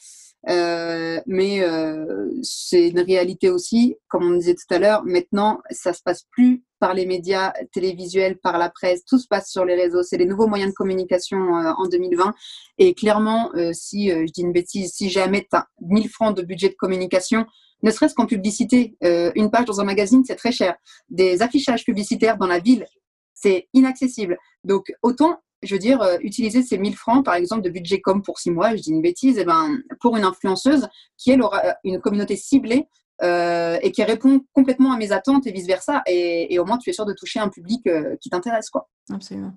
Euh, 0.49 1.19
mais 1.25 1.61
euh, 1.61 2.29
c'est 2.41 2.89
une 2.89 2.99
réalité 2.99 3.49
aussi, 3.49 3.95
comme 4.07 4.23
on 4.23 4.37
disait 4.37 4.55
tout 4.55 4.73
à 4.73 4.79
l'heure. 4.79 5.03
Maintenant, 5.03 5.59
ça 5.71 5.93
se 5.93 6.01
passe 6.01 6.23
plus 6.31 6.63
par 6.79 6.93
les 6.93 7.05
médias 7.05 7.53
télévisuels, 7.73 8.37
par 8.37 8.57
la 8.57 8.69
presse, 8.69 9.03
tout 9.03 9.17
se 9.17 9.27
passe 9.27 9.49
sur 9.49 9.65
les 9.65 9.75
réseaux. 9.75 10.03
C'est 10.03 10.17
les 10.17 10.25
nouveaux 10.25 10.47
moyens 10.47 10.71
de 10.71 10.75
communication 10.75 11.37
en 11.37 11.87
2020. 11.87 12.35
Et 12.77 12.93
clairement, 12.93 13.51
si 13.73 14.09
je 14.09 14.31
dis 14.31 14.41
une 14.41 14.51
bêtise, 14.51 14.93
si 14.93 15.09
jamais 15.09 15.41
tu 15.41 15.57
as 15.57 15.65
1000 15.81 16.07
francs 16.07 16.37
de 16.37 16.43
budget 16.43 16.69
de 16.69 16.75
communication, 16.75 17.47
ne 17.83 17.91
serait-ce 17.91 18.15
qu'en 18.15 18.25
publicité. 18.25 18.95
Euh, 19.03 19.31
une 19.35 19.51
page 19.51 19.65
dans 19.65 19.81
un 19.81 19.83
magazine, 19.83 20.23
c'est 20.25 20.35
très 20.35 20.51
cher. 20.51 20.75
Des 21.09 21.41
affichages 21.41 21.85
publicitaires 21.85 22.37
dans 22.37 22.47
la 22.47 22.59
ville, 22.59 22.85
c'est 23.33 23.67
inaccessible. 23.73 24.37
Donc, 24.63 24.91
autant, 25.01 25.39
je 25.67 25.73
veux 25.73 25.79
dire, 25.79 26.01
euh, 26.01 26.17
utiliser 26.21 26.63
ces 26.63 26.77
1000 26.77 26.95
francs, 26.95 27.23
par 27.23 27.35
exemple, 27.35 27.61
de 27.61 27.69
budget 27.69 28.01
com 28.01 28.21
pour 28.21 28.39
six 28.39 28.51
mois, 28.51 28.75
je 28.75 28.81
dis 28.81 28.91
une 28.91 29.01
bêtise, 29.01 29.37
eh 29.37 29.45
ben, 29.45 29.77
pour 29.99 30.17
une 30.17 30.23
influenceuse 30.23 30.87
qui, 31.17 31.31
elle, 31.31 31.41
aura 31.41 31.61
une 31.83 31.99
communauté 31.99 32.35
ciblée 32.35 32.87
euh, 33.21 33.77
et 33.81 33.91
qui 33.91 34.03
répond 34.03 34.41
complètement 34.53 34.93
à 34.93 34.97
mes 34.97 35.11
attentes 35.11 35.47
et 35.47 35.51
vice-versa. 35.51 36.03
Et, 36.07 36.53
et, 36.53 36.59
au 36.59 36.65
moins, 36.65 36.77
tu 36.77 36.89
es 36.89 36.93
sûr 36.93 37.05
de 37.05 37.13
toucher 37.13 37.39
un 37.39 37.49
public 37.49 37.87
qui 38.21 38.29
t'intéresse. 38.29 38.69
quoi. 38.69 38.89
Absolument. 39.13 39.53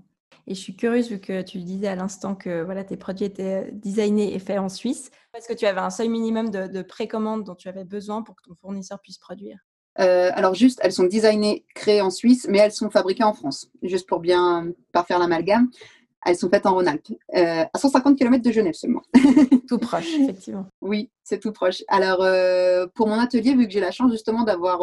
Et 0.46 0.55
je 0.55 0.61
suis 0.61 0.75
curieuse, 0.75 1.09
vu 1.09 1.20
que 1.20 1.42
tu 1.42 1.59
disais 1.59 1.87
à 1.87 1.94
l'instant 1.94 2.35
que 2.35 2.62
voilà, 2.62 2.85
tes 2.85 2.96
produits 2.96 3.25
étaient 3.25 3.66
euh, 3.66 3.70
designés 3.73 4.35
et 4.35 4.38
faits 4.38 4.59
en 4.59 4.68
Suisse, 4.68 5.11
est-ce 5.37 5.46
que 5.46 5.55
tu 5.55 5.66
avais 5.66 5.81
un 5.81 5.90
seuil 5.90 6.09
minimum 6.09 6.51
de, 6.51 6.83
précommande 6.83 7.44
dont 7.44 7.55
tu 7.55 7.68
avais 7.68 7.85
besoin 7.85 8.23
pour 8.23 8.35
que 8.35 8.42
ton 8.42 8.55
fournisseur 8.55 9.01
puisse 9.01 9.18
produire? 9.18 9.59
Euh, 10.01 10.31
alors 10.35 10.55
juste, 10.55 10.81
elles 10.83 10.92
sont 10.92 11.05
designées, 11.05 11.64
créées 11.75 12.01
en 12.01 12.11
Suisse, 12.11 12.46
mais 12.49 12.59
elles 12.59 12.73
sont 12.73 12.90
fabriquées 12.90 13.25
en 13.25 13.33
France, 13.33 13.70
juste 13.83 14.09
pour 14.09 14.20
bien 14.20 14.73
pas 14.92 15.05
faire 15.05 15.18
l'amalgame. 15.18 15.68
Elles 16.26 16.37
sont 16.37 16.50
faites 16.50 16.66
en 16.66 16.74
Rhône-Alpes, 16.74 17.12
euh, 17.35 17.64
à 17.72 17.78
150 17.78 18.18
km 18.18 18.42
de 18.42 18.52
Genève 18.52 18.74
seulement. 18.74 19.02
tout 19.68 19.78
proche, 19.78 20.14
effectivement. 20.14 20.66
Oui, 20.80 21.11
c'est 21.24 21.38
tout 21.38 21.52
proche. 21.52 21.83
Alors, 21.88 22.26
pour 22.94 23.06
mon 23.09 23.18
atelier, 23.18 23.54
vu 23.54 23.66
que 23.66 23.72
j'ai 23.72 23.80
la 23.80 23.90
chance 23.90 24.12
justement 24.12 24.42
d'avoir 24.42 24.80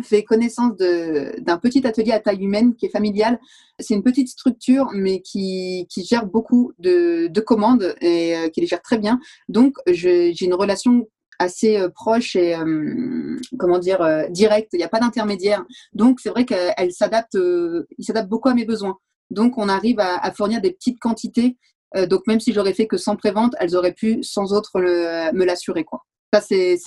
fait 0.00 0.22
connaissance 0.22 0.76
d'un 0.76 1.58
petit 1.58 1.86
atelier 1.86 2.12
à 2.12 2.20
taille 2.20 2.42
humaine 2.42 2.74
qui 2.74 2.86
est 2.86 2.90
familial. 2.90 3.38
C'est 3.78 3.94
une 3.94 4.02
petite 4.02 4.28
structure, 4.28 4.88
mais 4.94 5.20
qui, 5.20 5.86
qui 5.90 6.04
gère 6.04 6.26
beaucoup 6.26 6.72
de, 6.78 7.26
de, 7.26 7.40
commandes 7.40 7.94
et 8.00 8.36
euh, 8.36 8.48
qui 8.48 8.60
les 8.62 8.66
gère 8.66 8.80
très 8.80 8.98
bien. 8.98 9.20
Donc, 9.48 9.76
j'ai 9.86 10.32
une 10.42 10.54
relation 10.54 11.08
assez 11.38 11.76
euh, 11.76 11.88
proche 11.88 12.36
et 12.36 12.54
euh, 12.54 13.36
comment 13.58 13.78
dire 13.78 14.28
directe. 14.30 14.70
Il 14.72 14.78
n'y 14.78 14.84
a 14.84 14.88
pas 14.88 15.00
d'intermédiaire. 15.00 15.64
Donc, 15.92 16.20
c'est 16.20 16.30
vrai 16.30 16.46
qu'elle 16.46 16.92
s'adapte, 16.92 17.34
il 17.34 18.04
s'adapte 18.04 18.28
beaucoup 18.28 18.48
à 18.48 18.54
mes 18.54 18.64
besoins. 18.64 18.98
Donc, 19.32 19.58
on 19.58 19.68
arrive 19.68 19.98
à, 20.00 20.32
fournir 20.32 20.60
des 20.60 20.72
petites 20.72 21.00
quantités. 21.00 21.56
donc, 22.08 22.26
même 22.26 22.40
si 22.40 22.52
j'aurais 22.52 22.74
fait 22.74 22.86
que 22.86 22.96
sans 22.96 23.16
prévente, 23.16 23.54
elles 23.58 23.76
auraient 23.76 23.94
pu 23.94 24.22
sans 24.22 24.52
autre 24.52 24.80
me 24.80 25.44
l'assurer, 25.44 25.84
quoi. 25.84 26.02
Ça, 26.32 26.40
c'est 26.40 26.78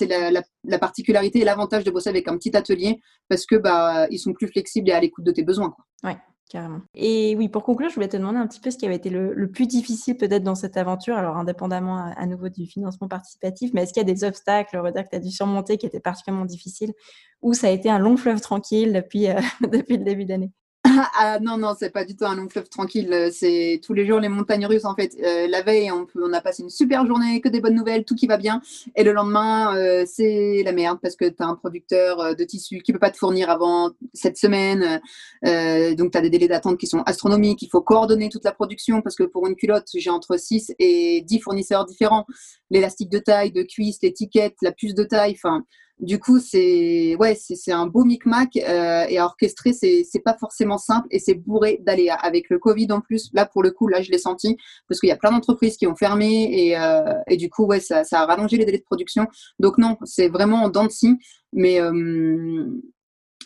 la, 0.64 0.78
particularité 0.78 1.38
et 1.38 1.44
l'avantage 1.44 1.84
de 1.84 1.90
bosser 1.92 2.08
avec 2.08 2.26
un 2.26 2.36
petit 2.36 2.56
atelier 2.56 3.00
parce 3.28 3.46
que 3.46 3.54
bah, 3.54 4.08
ils 4.10 4.18
sont 4.18 4.32
plus 4.32 4.48
flexibles 4.48 4.88
et 4.90 4.92
à 4.92 5.00
l'écoute 5.00 5.24
de 5.24 5.30
tes 5.30 5.44
besoins. 5.44 5.76
Oui, 6.02 6.10
carrément. 6.50 6.80
Et 6.94 7.36
oui, 7.38 7.48
pour 7.48 7.62
conclure, 7.62 7.88
je 7.88 7.94
voulais 7.94 8.08
te 8.08 8.16
demander 8.16 8.38
un 8.38 8.48
petit 8.48 8.58
peu 8.58 8.72
ce 8.72 8.76
qui 8.76 8.86
avait 8.86 8.96
été 8.96 9.08
le, 9.08 9.48
plus 9.48 9.68
difficile 9.68 10.16
peut-être 10.16 10.42
dans 10.42 10.56
cette 10.56 10.76
aventure, 10.76 11.16
alors 11.16 11.36
indépendamment 11.36 12.12
à, 12.16 12.26
nouveau 12.26 12.48
du 12.48 12.66
financement 12.66 13.06
participatif, 13.06 13.70
mais 13.72 13.82
est-ce 13.82 13.92
qu'il 13.92 14.00
y 14.04 14.10
a 14.10 14.12
des 14.12 14.24
obstacles, 14.24 14.82
que 14.82 15.08
tu 15.10 15.16
as 15.16 15.20
dû 15.20 15.30
surmonter 15.30 15.76
qui 15.76 15.86
étaient 15.86 16.00
particulièrement 16.00 16.46
difficiles 16.46 16.92
ou 17.40 17.54
ça 17.54 17.68
a 17.68 17.70
été 17.70 17.88
un 17.88 18.00
long 18.00 18.16
fleuve 18.16 18.40
tranquille 18.40 18.92
depuis, 18.92 19.28
euh, 19.28 19.40
depuis 19.70 19.96
le 19.96 20.02
début 20.02 20.24
d'année? 20.24 20.50
ah 21.14 21.38
non, 21.40 21.58
non, 21.58 21.74
c'est 21.78 21.90
pas 21.90 22.04
du 22.04 22.16
tout 22.16 22.24
un 22.24 22.36
long 22.36 22.48
fleuve 22.48 22.68
tranquille. 22.68 23.12
Euh, 23.12 23.30
c'est 23.32 23.80
tous 23.82 23.92
les 23.92 24.06
jours 24.06 24.20
les 24.20 24.28
montagnes 24.28 24.66
russes 24.66 24.84
en 24.84 24.94
fait. 24.94 25.16
Euh, 25.22 25.46
la 25.48 25.62
veille, 25.62 25.90
on, 25.90 26.32
a 26.32 26.40
passé 26.40 26.62
une 26.62 26.70
super 26.70 27.06
journée, 27.06 27.40
que 27.40 27.48
des 27.48 27.60
bonnes 27.60 27.74
nouvelles, 27.74 28.04
tout 28.04 28.14
qui 28.14 28.26
va 28.26 28.36
bien. 28.36 28.60
Et 28.94 29.02
le 29.02 29.12
lendemain, 29.12 29.76
euh, 29.76 30.04
c'est 30.06 30.62
la 30.64 30.72
merde 30.72 30.98
parce 31.02 31.16
que 31.16 31.24
tu 31.24 31.36
un 31.40 31.54
producteur 31.54 32.34
de 32.34 32.44
tissu 32.44 32.78
qui 32.78 32.92
peut 32.92 32.98
pas 32.98 33.10
te 33.10 33.16
fournir 33.16 33.50
avant 33.50 33.90
cette 34.12 34.36
semaine. 34.36 35.00
donc 35.42 36.12
tu 36.12 36.18
as 36.18 36.20
des 36.20 36.30
délais 36.30 36.48
d'attente 36.48 36.78
qui 36.78 36.86
sont 36.86 37.02
astronomiques. 37.02 37.62
Il 37.62 37.68
faut 37.68 37.82
coordonner 37.82 38.28
toute 38.28 38.44
la 38.44 38.52
production 38.52 39.02
parce 39.02 39.16
que 39.16 39.24
pour 39.24 39.46
une 39.46 39.54
culotte, 39.54 39.88
j'ai 39.94 40.10
entre 40.10 40.38
6 40.38 40.74
et 40.78 41.22
10 41.26 41.40
fournisseurs 41.40 41.84
différents. 41.84 42.26
L'élastique 42.70 43.10
de 43.10 43.18
taille, 43.18 43.52
de 43.52 43.62
cuisse, 43.62 43.98
l'étiquette, 44.02 44.56
la 44.62 44.72
puce 44.72 44.94
de 44.94 45.04
taille, 45.04 45.34
enfin 45.36 45.64
du 45.98 46.18
coup, 46.18 46.40
c'est 46.40 47.16
ouais, 47.18 47.34
c'est 47.34 47.72
un 47.72 47.86
beau 47.86 48.04
micmac 48.04 48.54
euh, 48.56 49.06
et 49.08 49.16
à 49.16 49.24
orchestrer, 49.24 49.72
c'est 49.72 50.20
pas 50.22 50.36
forcément 50.38 50.76
simple 50.76 51.06
et 51.10 51.18
c'est 51.18 51.34
bourré 51.34 51.80
d'aléas. 51.86 52.16
Avec 52.16 52.50
le 52.50 52.58
Covid 52.58 52.88
en 52.90 53.00
plus, 53.00 53.30
là 53.32 53.46
pour 53.46 53.62
le 53.62 53.70
coup, 53.70 53.88
là 53.88 54.02
je 54.02 54.10
l'ai 54.10 54.18
senti 54.18 54.56
parce 54.88 55.00
qu'il 55.00 55.08
y 55.08 55.12
a 55.12 55.16
plein 55.16 55.30
d'entreprises 55.30 55.78
qui 55.78 55.86
ont 55.86 55.96
fermé 55.96 56.50
et, 56.52 56.78
euh, 56.78 57.14
et 57.28 57.38
du 57.38 57.48
coup, 57.48 57.64
ouais, 57.64 57.80
ça, 57.80 58.04
ça, 58.04 58.20
a 58.20 58.26
rallongé 58.26 58.58
les 58.58 58.66
délais 58.66 58.78
de 58.78 58.84
production. 58.84 59.26
Donc 59.58 59.78
non, 59.78 59.96
c'est 60.04 60.28
vraiment 60.28 60.64
en 60.64 60.68
dents 60.68 60.84
de 60.84 60.90
scie. 60.90 61.16
Mais 61.54 61.80
euh, 61.80 62.66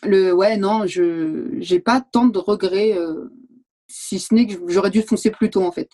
le 0.03 0.33
ouais, 0.33 0.57
non, 0.57 0.85
je 0.87 1.55
j'ai 1.59 1.79
pas 1.79 2.01
tant 2.01 2.25
de 2.25 2.39
regrets, 2.39 2.97
si 3.87 4.19
ce 4.19 4.33
n'est 4.33 4.47
que 4.47 4.55
j'aurais 4.67 4.89
dû 4.89 5.01
foncer 5.03 5.31
plus 5.31 5.49
tôt 5.49 5.63
en 5.63 5.71
fait. 5.71 5.89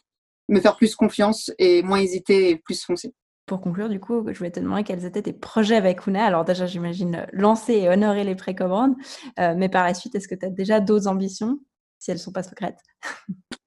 me 0.49 0.59
faire 0.59 0.75
plus 0.75 0.95
confiance 0.95 1.51
et 1.59 1.83
moins 1.83 1.99
hésiter 1.99 2.49
et 2.49 2.55
plus 2.55 2.83
foncer. 2.83 3.13
Pour 3.47 3.61
conclure, 3.61 3.87
du 3.87 4.01
coup, 4.01 4.25
je 4.27 4.37
voulais 4.37 4.51
te 4.51 4.59
demander 4.59 4.83
quels 4.83 5.05
étaient 5.05 5.21
tes 5.21 5.31
projets 5.31 5.77
avec 5.77 6.05
Ouna. 6.05 6.25
Alors 6.25 6.43
déjà, 6.43 6.65
j'imagine 6.65 7.25
lancer 7.31 7.75
et 7.75 7.89
honorer 7.89 8.25
les 8.25 8.35
précommandes, 8.35 8.95
euh, 9.39 9.55
mais 9.55 9.69
par 9.69 9.85
la 9.85 9.93
suite, 9.93 10.13
est-ce 10.15 10.27
que 10.27 10.35
tu 10.35 10.45
as 10.45 10.49
déjà 10.49 10.81
d'autres 10.81 11.07
ambitions, 11.07 11.57
si 11.97 12.11
elles 12.11 12.17
ne 12.17 12.21
sont 12.21 12.33
pas 12.33 12.43
secrètes? 12.43 12.79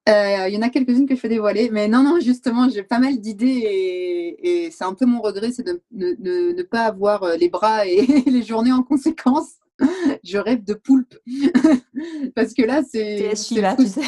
Euh, 0.07 0.47
Il 0.47 0.53
y 0.53 0.57
en 0.57 0.61
a 0.61 0.69
quelques-unes 0.69 1.07
que 1.07 1.15
je 1.15 1.19
fais 1.19 1.29
dévoiler, 1.29 1.71
mais 1.71 1.87
non, 1.87 2.03
non, 2.03 2.19
justement, 2.19 2.69
j'ai 2.69 2.83
pas 2.83 2.99
mal 2.99 3.19
d'idées 3.19 4.37
et, 4.43 4.69
c'est 4.69 4.83
un 4.83 4.93
peu 4.93 5.07
mon 5.07 5.19
regret, 5.19 5.51
c'est 5.51 5.65
de 5.65 5.81
ne 5.91 6.63
pas 6.63 6.85
avoir 6.85 7.23
euh, 7.23 7.35
les 7.35 7.49
bras 7.49 7.87
et 7.87 8.05
les 8.27 8.43
journées 8.43 8.71
en 8.71 8.83
conséquence. 8.83 9.60
je 10.23 10.37
rêve 10.37 10.63
de 10.63 10.73
poulpe. 10.73 11.15
parce 12.35 12.53
que 12.53 12.63
là, 12.63 12.81
c'est. 12.89 13.33
là, 13.59 13.75
tu 13.75 13.87
sais. 13.87 14.01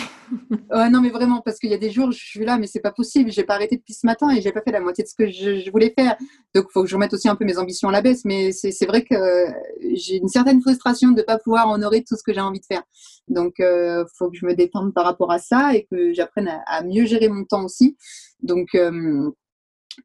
non, 0.92 1.02
mais 1.02 1.10
vraiment, 1.10 1.42
parce 1.42 1.60
qu'il 1.60 1.70
y 1.70 1.74
a 1.74 1.78
des 1.78 1.92
jours, 1.92 2.12
je 2.12 2.24
suis 2.24 2.46
là, 2.46 2.58
mais 2.58 2.68
c'est 2.68 2.80
pas 2.80 2.92
possible. 2.92 3.32
J'ai 3.32 3.44
pas 3.44 3.56
arrêté 3.56 3.78
depuis 3.78 3.94
ce 3.94 4.06
matin 4.06 4.30
et 4.30 4.42
j'ai 4.42 4.52
pas 4.52 4.62
fait 4.62 4.72
la 4.72 4.80
moitié 4.80 5.04
de 5.04 5.10
ce 5.10 5.16
que 5.16 5.30
je, 5.30 5.70
voulais 5.72 5.94
faire. 5.98 6.16
Donc, 6.56 6.66
il 6.70 6.72
faut 6.72 6.84
que 6.84 6.90
je 6.90 6.96
remette 6.96 7.14
aussi 7.14 7.28
un 7.28 7.36
peu 7.36 7.46
mes 7.46 7.58
ambitions 7.58 7.90
à 7.90 7.92
la 7.92 8.02
baisse. 8.02 8.26
Mais 8.26 8.52
c'est 8.52 8.86
vrai 8.86 9.04
que 9.04 9.16
j'ai 9.94 10.18
une 10.18 10.28
certaine 10.28 10.62
frustration 10.62 11.12
de 11.12 11.18
ne 11.18 11.22
pas 11.24 11.38
pouvoir 11.38 11.70
honorer 11.70 12.04
tout 12.04 12.16
ce 12.16 12.24
que 12.24 12.34
j'ai 12.34 12.42
envie 12.42 12.60
de 12.60 12.66
faire. 12.66 12.84
Donc, 13.28 13.56
il 13.60 13.66
euh, 13.66 14.06
faut 14.18 14.30
que 14.30 14.38
je 14.38 14.46
me 14.46 14.54
détende 14.54 14.94
par 14.94 15.06
rapport 15.06 15.32
à 15.32 15.40
ça 15.40 15.74
et 15.76 15.86
que 15.86 16.14
j'apprenne 16.14 16.50
à, 16.68 16.84
mieux 16.84 17.06
gérer 17.06 17.30
mon 17.30 17.46
temps 17.46 17.64
aussi. 17.64 17.98
Donc, 18.42 18.76
euh, 18.76 19.32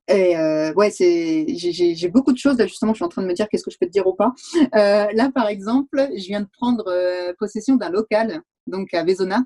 et 0.09 0.37
euh, 0.37 0.72
ouais, 0.74 0.90
c'est, 0.90 1.46
j'ai 1.48 2.09
beaucoup 2.09 2.33
de 2.33 2.38
choses. 2.38 2.59
Là, 2.59 2.66
justement, 2.66 2.92
je 2.92 2.98
suis 2.98 3.05
en 3.05 3.09
train 3.09 3.22
de 3.22 3.27
me 3.27 3.35
dire 3.35 3.48
qu'est-ce 3.48 3.64
que 3.64 3.70
je 3.70 3.79
peux 3.79 3.87
te 3.87 3.92
dire 3.92 4.07
ou 4.07 4.14
pas. 4.14 4.33
Euh, 4.74 5.07
là, 5.12 5.31
par 5.35 5.48
exemple, 5.48 6.09
je 6.16 6.27
viens 6.27 6.40
de 6.40 6.48
prendre 6.53 6.85
euh, 6.88 7.33
possession 7.38 7.77
d'un 7.77 7.90
local, 7.90 8.42
donc 8.66 8.92
à 8.94 9.05
Vezona, 9.05 9.40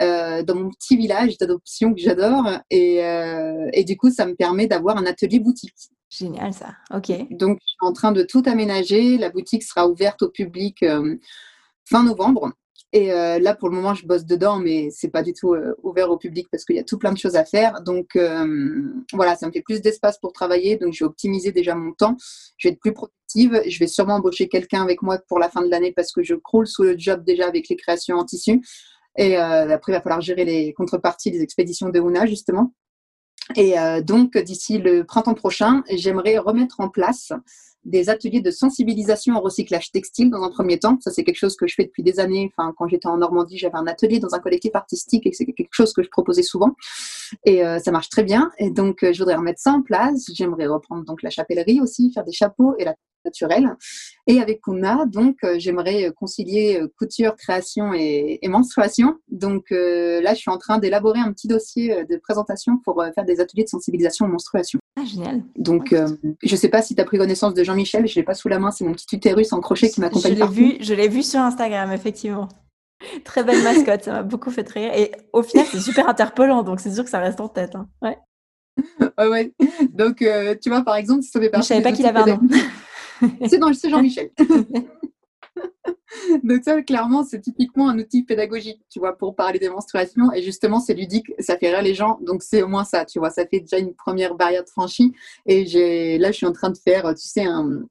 dans 0.00 0.54
mon 0.54 0.70
petit 0.70 0.96
village 0.96 1.38
d'adoption 1.38 1.94
que 1.94 2.00
j'adore. 2.00 2.46
Et, 2.70 3.00
et, 3.72 3.84
du 3.84 3.96
coup, 3.96 4.10
ça 4.10 4.26
me 4.26 4.34
permet 4.34 4.66
d'avoir 4.66 4.96
un 4.96 5.06
atelier 5.06 5.40
boutique. 5.40 5.74
Génial, 6.10 6.54
ça. 6.54 6.74
Ok. 6.94 7.10
Donc, 7.30 7.58
je 7.60 7.68
suis 7.68 7.76
en 7.80 7.92
train 7.92 8.12
de 8.12 8.22
tout 8.22 8.42
aménager. 8.46 9.18
La 9.18 9.28
boutique 9.28 9.62
sera 9.62 9.88
ouverte 9.88 10.22
au 10.22 10.30
public 10.30 10.84
fin 11.84 12.04
novembre. 12.04 12.52
Et 12.92 13.12
euh, 13.12 13.38
là, 13.38 13.54
pour 13.54 13.68
le 13.68 13.74
moment, 13.74 13.92
je 13.92 14.06
bosse 14.06 14.24
dedans, 14.24 14.58
mais 14.58 14.88
c'est 14.90 15.10
pas 15.10 15.22
du 15.22 15.34
tout 15.34 15.52
euh, 15.52 15.74
ouvert 15.82 16.10
au 16.10 16.16
public 16.16 16.48
parce 16.50 16.64
qu'il 16.64 16.76
y 16.76 16.78
a 16.78 16.84
tout 16.84 16.96
plein 16.96 17.12
de 17.12 17.18
choses 17.18 17.36
à 17.36 17.44
faire. 17.44 17.82
Donc 17.82 18.16
euh, 18.16 18.82
voilà, 19.12 19.36
ça 19.36 19.46
me 19.46 19.52
fait 19.52 19.60
plus 19.60 19.82
d'espace 19.82 20.18
pour 20.18 20.32
travailler. 20.32 20.76
Donc 20.76 20.94
je 20.94 21.04
vais 21.04 21.08
optimiser 21.08 21.52
déjà 21.52 21.74
mon 21.74 21.92
temps. 21.92 22.16
Je 22.56 22.68
vais 22.68 22.72
être 22.72 22.80
plus 22.80 22.94
productive. 22.94 23.60
Je 23.68 23.78
vais 23.78 23.86
sûrement 23.86 24.14
embaucher 24.14 24.48
quelqu'un 24.48 24.82
avec 24.82 25.02
moi 25.02 25.18
pour 25.28 25.38
la 25.38 25.50
fin 25.50 25.60
de 25.60 25.68
l'année 25.68 25.92
parce 25.92 26.12
que 26.12 26.22
je 26.22 26.34
croule 26.34 26.66
sous 26.66 26.82
le 26.82 26.96
job 26.96 27.24
déjà 27.24 27.46
avec 27.46 27.68
les 27.68 27.76
créations 27.76 28.16
en 28.16 28.24
tissu. 28.24 28.62
Et 29.16 29.36
après, 29.36 29.92
il 29.92 29.96
va 29.96 30.00
falloir 30.00 30.20
gérer 30.20 30.44
les 30.44 30.72
contreparties 30.72 31.32
des 31.32 31.42
expéditions 31.42 31.88
de 31.88 31.98
Huna, 31.98 32.24
justement. 32.24 32.72
Et 33.56 33.74
donc, 34.02 34.38
d'ici 34.38 34.78
le 34.78 35.02
printemps 35.02 35.34
prochain, 35.34 35.82
j'aimerais 35.90 36.38
remettre 36.38 36.78
en 36.78 36.88
place 36.88 37.32
des 37.88 38.10
ateliers 38.10 38.40
de 38.40 38.50
sensibilisation 38.50 39.36
au 39.36 39.40
recyclage 39.40 39.90
textile 39.90 40.30
dans 40.30 40.42
un 40.42 40.50
premier 40.50 40.78
temps. 40.78 40.98
Ça, 41.00 41.10
c'est 41.10 41.24
quelque 41.24 41.38
chose 41.38 41.56
que 41.56 41.66
je 41.66 41.74
fais 41.74 41.84
depuis 41.84 42.02
des 42.02 42.20
années. 42.20 42.52
Enfin, 42.56 42.74
quand 42.76 42.86
j'étais 42.86 43.08
en 43.08 43.16
Normandie, 43.16 43.56
j'avais 43.56 43.76
un 43.76 43.86
atelier 43.86 44.20
dans 44.20 44.34
un 44.34 44.38
collectif 44.38 44.74
artistique 44.74 45.26
et 45.26 45.32
c'est 45.32 45.46
quelque 45.46 45.72
chose 45.72 45.92
que 45.92 46.02
je 46.02 46.10
proposais 46.10 46.42
souvent. 46.42 46.76
Et 47.44 47.64
euh, 47.64 47.78
ça 47.78 47.90
marche 47.90 48.10
très 48.10 48.24
bien. 48.24 48.50
Et 48.58 48.70
donc, 48.70 49.02
euh, 49.02 49.12
je 49.12 49.18
voudrais 49.18 49.36
remettre 49.36 49.60
ça 49.60 49.72
en 49.72 49.82
place. 49.82 50.30
J'aimerais 50.34 50.66
reprendre 50.66 51.04
donc 51.04 51.22
la 51.22 51.30
chapellerie 51.30 51.80
aussi, 51.80 52.12
faire 52.12 52.24
des 52.24 52.32
chapeaux 52.32 52.74
et 52.78 52.84
la 52.84 52.94
naturelle. 53.24 53.74
Et 54.26 54.40
avec 54.40 54.60
Kuna, 54.62 55.04
donc, 55.06 55.36
euh, 55.42 55.56
j'aimerais 55.58 56.12
concilier 56.16 56.80
couture, 56.98 57.36
création 57.36 57.92
et, 57.94 58.38
menstruation. 58.44 59.16
Donc 59.28 59.70
là, 59.70 60.34
je 60.34 60.38
suis 60.38 60.50
en 60.50 60.58
train 60.58 60.78
d'élaborer 60.78 61.18
un 61.20 61.32
petit 61.32 61.48
dossier 61.48 62.04
de 62.04 62.16
présentation 62.16 62.78
pour 62.84 63.04
faire 63.14 63.24
des 63.24 63.40
ateliers 63.40 63.64
de 63.64 63.68
sensibilisation 63.68 64.26
aux 64.26 64.28
menstruations. 64.28 64.78
Ah, 64.98 65.04
génial. 65.04 65.42
Donc, 65.56 65.94
je 65.94 66.52
ne 66.52 66.56
sais 66.56 66.68
pas 66.68 66.82
si 66.82 66.94
tu 66.94 67.00
as 67.00 67.04
pris 67.04 67.18
connaissance 67.18 67.54
de 67.54 67.62
Jean-Michel, 67.62 68.06
je 68.06 68.12
ne 68.12 68.16
l'ai 68.16 68.22
pas 68.24 68.34
sous 68.34 68.48
la 68.48 68.58
main, 68.58 68.70
c'est 68.70 68.84
mon 68.84 68.92
petit 68.92 69.14
utérus 69.14 69.52
en 69.52 69.60
crochet 69.60 69.90
qui 69.90 70.00
m'accompagne. 70.00 70.34
Je 70.34 70.40
l'ai 70.40 70.48
vu, 70.48 70.76
je 70.80 70.94
l'ai 70.94 71.08
vu 71.08 71.22
sur 71.22 71.40
Instagram, 71.40 71.92
effectivement. 71.92 72.48
Très 73.24 73.44
belle 73.44 73.62
mascotte, 73.62 74.04
ça 74.04 74.12
m'a 74.12 74.22
beaucoup 74.22 74.50
fait 74.50 74.68
rire. 74.68 74.92
Et 74.94 75.12
au 75.32 75.42
final, 75.42 75.66
c'est 75.70 75.80
super 75.80 76.08
interpellant, 76.08 76.64
donc 76.64 76.80
c'est 76.80 76.92
sûr 76.92 77.04
que 77.04 77.10
ça 77.10 77.20
reste 77.20 77.40
en 77.40 77.48
tête. 77.48 77.76
Hein. 77.76 77.88
Ouais. 78.02 78.18
ouais, 79.18 79.52
Donc, 79.92 80.22
euh, 80.22 80.56
tu 80.60 80.68
vois, 80.68 80.82
par 80.82 80.96
exemple, 80.96 81.22
ça 81.22 81.40
fait 81.40 81.50
partie. 81.50 81.68
Je 81.68 81.74
savais 81.74 81.82
pas 81.82 81.92
qu'il 81.92 82.06
avait 82.06 82.20
un 82.20 82.26
nom. 82.26 82.40
c'est 83.74 83.90
Jean-Michel. 83.90 84.30
Donc 86.44 86.62
ça, 86.64 86.82
clairement, 86.82 87.24
c'est 87.24 87.40
typiquement 87.40 87.88
un 87.88 87.98
outil 87.98 88.22
pédagogique, 88.22 88.80
tu 88.90 88.98
vois, 88.98 89.16
pour 89.16 89.34
parler 89.34 89.58
des 89.58 89.68
menstruations. 89.68 90.32
Et 90.32 90.42
justement, 90.42 90.80
c'est 90.80 90.94
ludique, 90.94 91.32
ça 91.38 91.56
fait 91.58 91.70
rire 91.70 91.82
les 91.82 91.94
gens. 91.94 92.18
Donc 92.22 92.42
c'est 92.42 92.62
au 92.62 92.68
moins 92.68 92.84
ça, 92.84 93.04
tu 93.04 93.18
vois, 93.18 93.30
ça 93.30 93.46
fait 93.46 93.60
déjà 93.60 93.78
une 93.78 93.94
première 93.94 94.34
barrière 94.34 94.64
de 94.64 94.68
franchie. 94.70 95.12
Et 95.46 95.66
j'ai, 95.66 96.18
là, 96.18 96.30
je 96.30 96.36
suis 96.36 96.46
en 96.46 96.52
train 96.52 96.70
de 96.70 96.78
faire, 96.78 97.14
tu 97.14 97.28
sais, 97.28 97.44
un, 97.44 97.84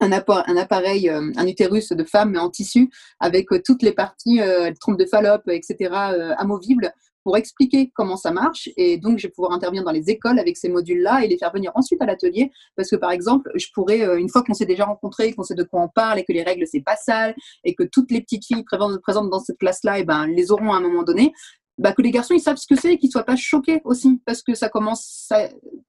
appareil, 0.00 1.08
euh, 1.08 1.32
un 1.36 1.46
utérus 1.46 1.92
de 1.92 2.04
femme 2.04 2.36
en 2.36 2.50
tissu 2.50 2.90
avec 3.20 3.52
euh, 3.52 3.60
toutes 3.64 3.82
les 3.82 3.92
parties, 3.92 4.40
euh, 4.40 4.70
trompe 4.78 4.98
de 4.98 5.06
Fallope, 5.06 5.48
etc., 5.48 5.90
amovibles 6.38 6.92
pour 7.26 7.36
expliquer 7.36 7.90
comment 7.92 8.16
ça 8.16 8.30
marche. 8.30 8.68
Et 8.76 8.98
donc, 8.98 9.18
je 9.18 9.26
vais 9.26 9.32
pouvoir 9.32 9.52
intervenir 9.52 9.82
dans 9.82 9.90
les 9.90 10.10
écoles 10.10 10.38
avec 10.38 10.56
ces 10.56 10.68
modules-là 10.68 11.24
et 11.24 11.26
les 11.26 11.36
faire 11.36 11.52
venir 11.52 11.72
ensuite 11.74 12.00
à 12.00 12.06
l'atelier. 12.06 12.52
Parce 12.76 12.88
que, 12.88 12.94
par 12.94 13.10
exemple, 13.10 13.50
je 13.56 13.66
pourrais, 13.74 14.02
euh, 14.02 14.16
une 14.16 14.28
fois 14.28 14.44
qu'on 14.44 14.54
s'est 14.54 14.64
déjà 14.64 14.84
rencontré, 14.84 15.32
qu'on 15.32 15.42
sait 15.42 15.56
de 15.56 15.64
quoi 15.64 15.82
on 15.82 15.88
parle 15.88 16.20
et 16.20 16.24
que 16.24 16.32
les 16.32 16.44
règles, 16.44 16.64
c'est 16.70 16.82
pas 16.82 16.94
sale 16.94 17.34
et 17.64 17.74
que 17.74 17.82
toutes 17.82 18.12
les 18.12 18.20
petites 18.20 18.46
filles 18.46 18.62
présentes 18.62 19.28
dans 19.28 19.40
cette 19.40 19.58
classe-là, 19.58 19.98
eh 19.98 20.04
ben, 20.04 20.28
les 20.28 20.52
auront 20.52 20.72
à 20.72 20.76
un 20.76 20.80
moment 20.80 21.02
donné. 21.02 21.32
Bah, 21.78 21.92
que 21.92 22.00
les 22.00 22.10
garçons 22.10 22.32
ils 22.32 22.40
savent 22.40 22.56
ce 22.56 22.66
que 22.66 22.80
c'est 22.80 22.94
et 22.94 22.98
qu'ils 22.98 23.10
soient 23.10 23.24
pas 23.24 23.36
choqués 23.36 23.82
aussi 23.84 24.18
parce 24.24 24.42
que 24.42 24.54
ça 24.54 24.70
commence 24.70 25.30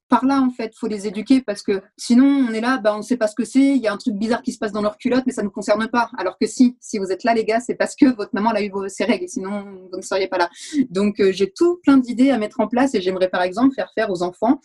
par 0.10 0.26
là 0.26 0.42
en 0.42 0.50
fait 0.50 0.74
faut 0.76 0.88
les 0.88 1.08
éduquer 1.08 1.42
parce 1.42 1.62
que 1.62 1.82
sinon 1.96 2.26
on 2.26 2.52
est 2.52 2.60
là 2.60 2.78
bah 2.78 2.94
on 2.98 3.02
sait 3.02 3.16
pas 3.16 3.28
ce 3.28 3.36
que 3.36 3.46
c'est 3.46 3.60
il 3.60 3.78
y 3.78 3.88
a 3.88 3.94
un 3.94 3.98
truc 3.98 4.16
bizarre 4.16 4.42
qui 4.42 4.52
se 4.52 4.58
passe 4.58 4.74
dans 4.74 4.82
leur 4.82 4.98
culotte 4.98 5.24
mais 5.26 5.32
ça 5.32 5.44
ne 5.44 5.46
nous 5.46 5.52
concerne 5.52 5.88
pas. 5.88 6.10
Alors 6.18 6.38
que 6.38 6.46
si 6.46 6.78
si 6.82 6.98
vous 6.98 7.10
êtes 7.12 7.24
là 7.24 7.34
les 7.34 7.46
gars 7.46 7.62
c'est 7.62 7.76
parce 7.76 7.96
que 7.96 8.14
votre 8.16 8.32
maman 8.34 8.50
a 8.50 8.62
eu 8.62 8.72
ses 8.88 9.06
règles 9.06 9.30
sinon 9.30 9.64
vous 9.90 9.98
ne 9.98 10.02
seriez 10.02 10.28
pas 10.28 10.38
là. 10.38 10.50
Donc 10.90 11.22
euh, 11.22 11.32
j'ai 11.32 11.54
tout 11.56 11.80
plein 11.84 11.98
d'idées 11.98 12.32
à 12.32 12.38
mettre 12.38 12.60
en 12.60 12.68
place 12.68 12.94
et 12.94 13.00
j'aimerais 13.00 13.30
par 13.30 13.42
exemple 13.42 13.74
faire 13.74 13.92
faire 13.96 14.12
aux 14.12 14.24
enfants 14.24 14.60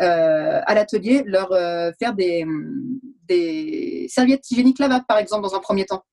euh, 0.00 0.60
à 0.64 0.74
l'atelier 0.74 1.24
leur 1.26 1.50
euh, 1.50 1.90
faire 1.98 2.14
des, 2.14 2.46
des 3.24 4.06
serviettes 4.08 4.48
hygiéniques 4.48 4.78
lavables 4.78 5.06
par 5.08 5.18
exemple 5.18 5.42
dans 5.42 5.56
un 5.56 5.60
premier 5.60 5.86
temps 5.86 6.04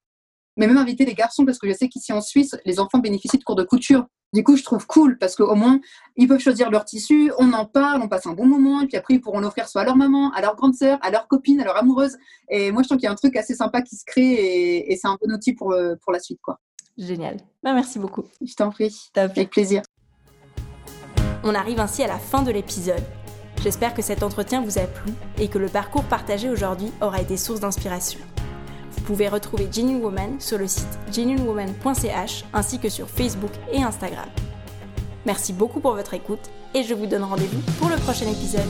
mais 0.58 0.68
même 0.68 0.78
inviter 0.78 1.06
les 1.06 1.14
garçons 1.14 1.46
parce 1.46 1.60
que 1.60 1.68
je 1.68 1.74
sais 1.74 1.90
qu'ici 1.90 2.14
en 2.14 2.22
Suisse 2.22 2.56
les 2.66 2.80
enfants 2.80 3.00
bénéficient 3.00 3.38
de 3.38 3.44
cours 3.44 3.56
de 3.56 3.64
couture 3.64 4.08
du 4.36 4.44
coup, 4.44 4.58
je 4.58 4.64
trouve 4.64 4.86
cool 4.86 5.18
parce 5.18 5.34
qu'au 5.34 5.56
moins, 5.56 5.80
ils 6.18 6.28
peuvent 6.28 6.42
choisir 6.42 6.70
leur 6.70 6.84
tissu, 6.84 7.32
on 7.38 7.54
en 7.54 7.66
parle, 7.66 8.02
on 8.02 8.10
passe 8.10 8.28
un 8.28 8.34
bon 8.34 8.46
moment, 8.46 8.82
et 8.82 8.86
puis 8.86 8.98
après, 8.98 9.14
ils 9.14 9.22
pourront 9.22 9.40
l'offrir 9.40 9.70
soit 9.70 9.82
à 9.82 9.86
leur 9.86 9.96
maman, 9.96 10.30
à 10.34 10.42
leur 10.42 10.58
grande 10.58 10.76
sœur, 10.76 11.00
à 11.02 11.10
leur 11.10 11.30
copine, 11.30 11.62
à 11.62 11.64
leur 11.64 11.78
amoureuse. 11.78 12.18
Et 12.50 12.70
moi, 12.74 12.84
je 12.84 12.90
trouve 12.90 12.98
qu'il 12.98 13.06
y 13.06 13.08
a 13.08 13.14
un 13.14 13.16
truc 13.16 13.38
assez 13.38 13.56
sympa 13.56 13.82
qui 13.82 13.96
se 13.96 14.04
crée 14.06 14.92
et, 14.92 14.98
c'est 14.98 15.08
un 15.08 15.18
bon 15.22 15.34
outil 15.34 15.54
pour, 15.54 15.72
euh, 15.72 15.96
pour 16.04 16.12
la 16.12 16.20
suite. 16.20 16.42
quoi. 16.42 16.60
Génial. 16.98 17.38
Ben, 17.64 17.74
merci 17.74 17.98
beaucoup. 17.98 18.26
Je 18.42 18.54
t'en 18.56 18.72
prie. 18.72 18.94
Avec 19.16 19.52
plaisir. 19.52 19.84
On 21.46 21.56
arrive 21.56 21.80
ainsi 21.80 22.04
à 22.04 22.08
la 22.08 22.20
fin 22.20 22.44
de 22.44 22.52
l'épisode. 22.52 23.04
J'espère 23.64 23.94
que 23.94 24.02
cet 24.02 24.22
entretien 24.22 24.62
vous 24.62 24.80
a 24.80 24.86
plu 24.86 25.14
et 25.40 25.48
que 25.48 25.58
le 25.58 25.70
parcours 25.70 26.04
partagé 26.04 26.50
aujourd'hui 26.50 26.92
aura 27.02 27.22
été 27.22 27.38
source 27.38 27.62
d'inspiration. 27.62 28.20
Vous 29.06 29.14
pouvez 29.14 29.30
retrouver 29.30 29.68
Genuine 29.72 30.04
Woman 30.04 30.42
sur 30.42 30.58
le 30.58 30.68
site 30.68 30.98
genuinewoman.ch 31.14 32.44
ainsi 32.56 32.80
que 32.80 32.90
sur 32.90 33.08
Facebook 33.08 33.52
et 33.72 33.84
Instagram. 33.84 34.26
Merci 35.28 35.54
beaucoup 35.54 35.80
pour 35.80 35.94
votre 35.94 36.16
écoute 36.16 36.50
et 36.74 36.82
je 36.82 36.96
vous 36.96 37.06
donne 37.06 37.22
rendez-vous 37.22 37.62
pour 37.78 37.90
le 37.90 37.98
prochain 37.98 38.26
épisode. 38.26 38.66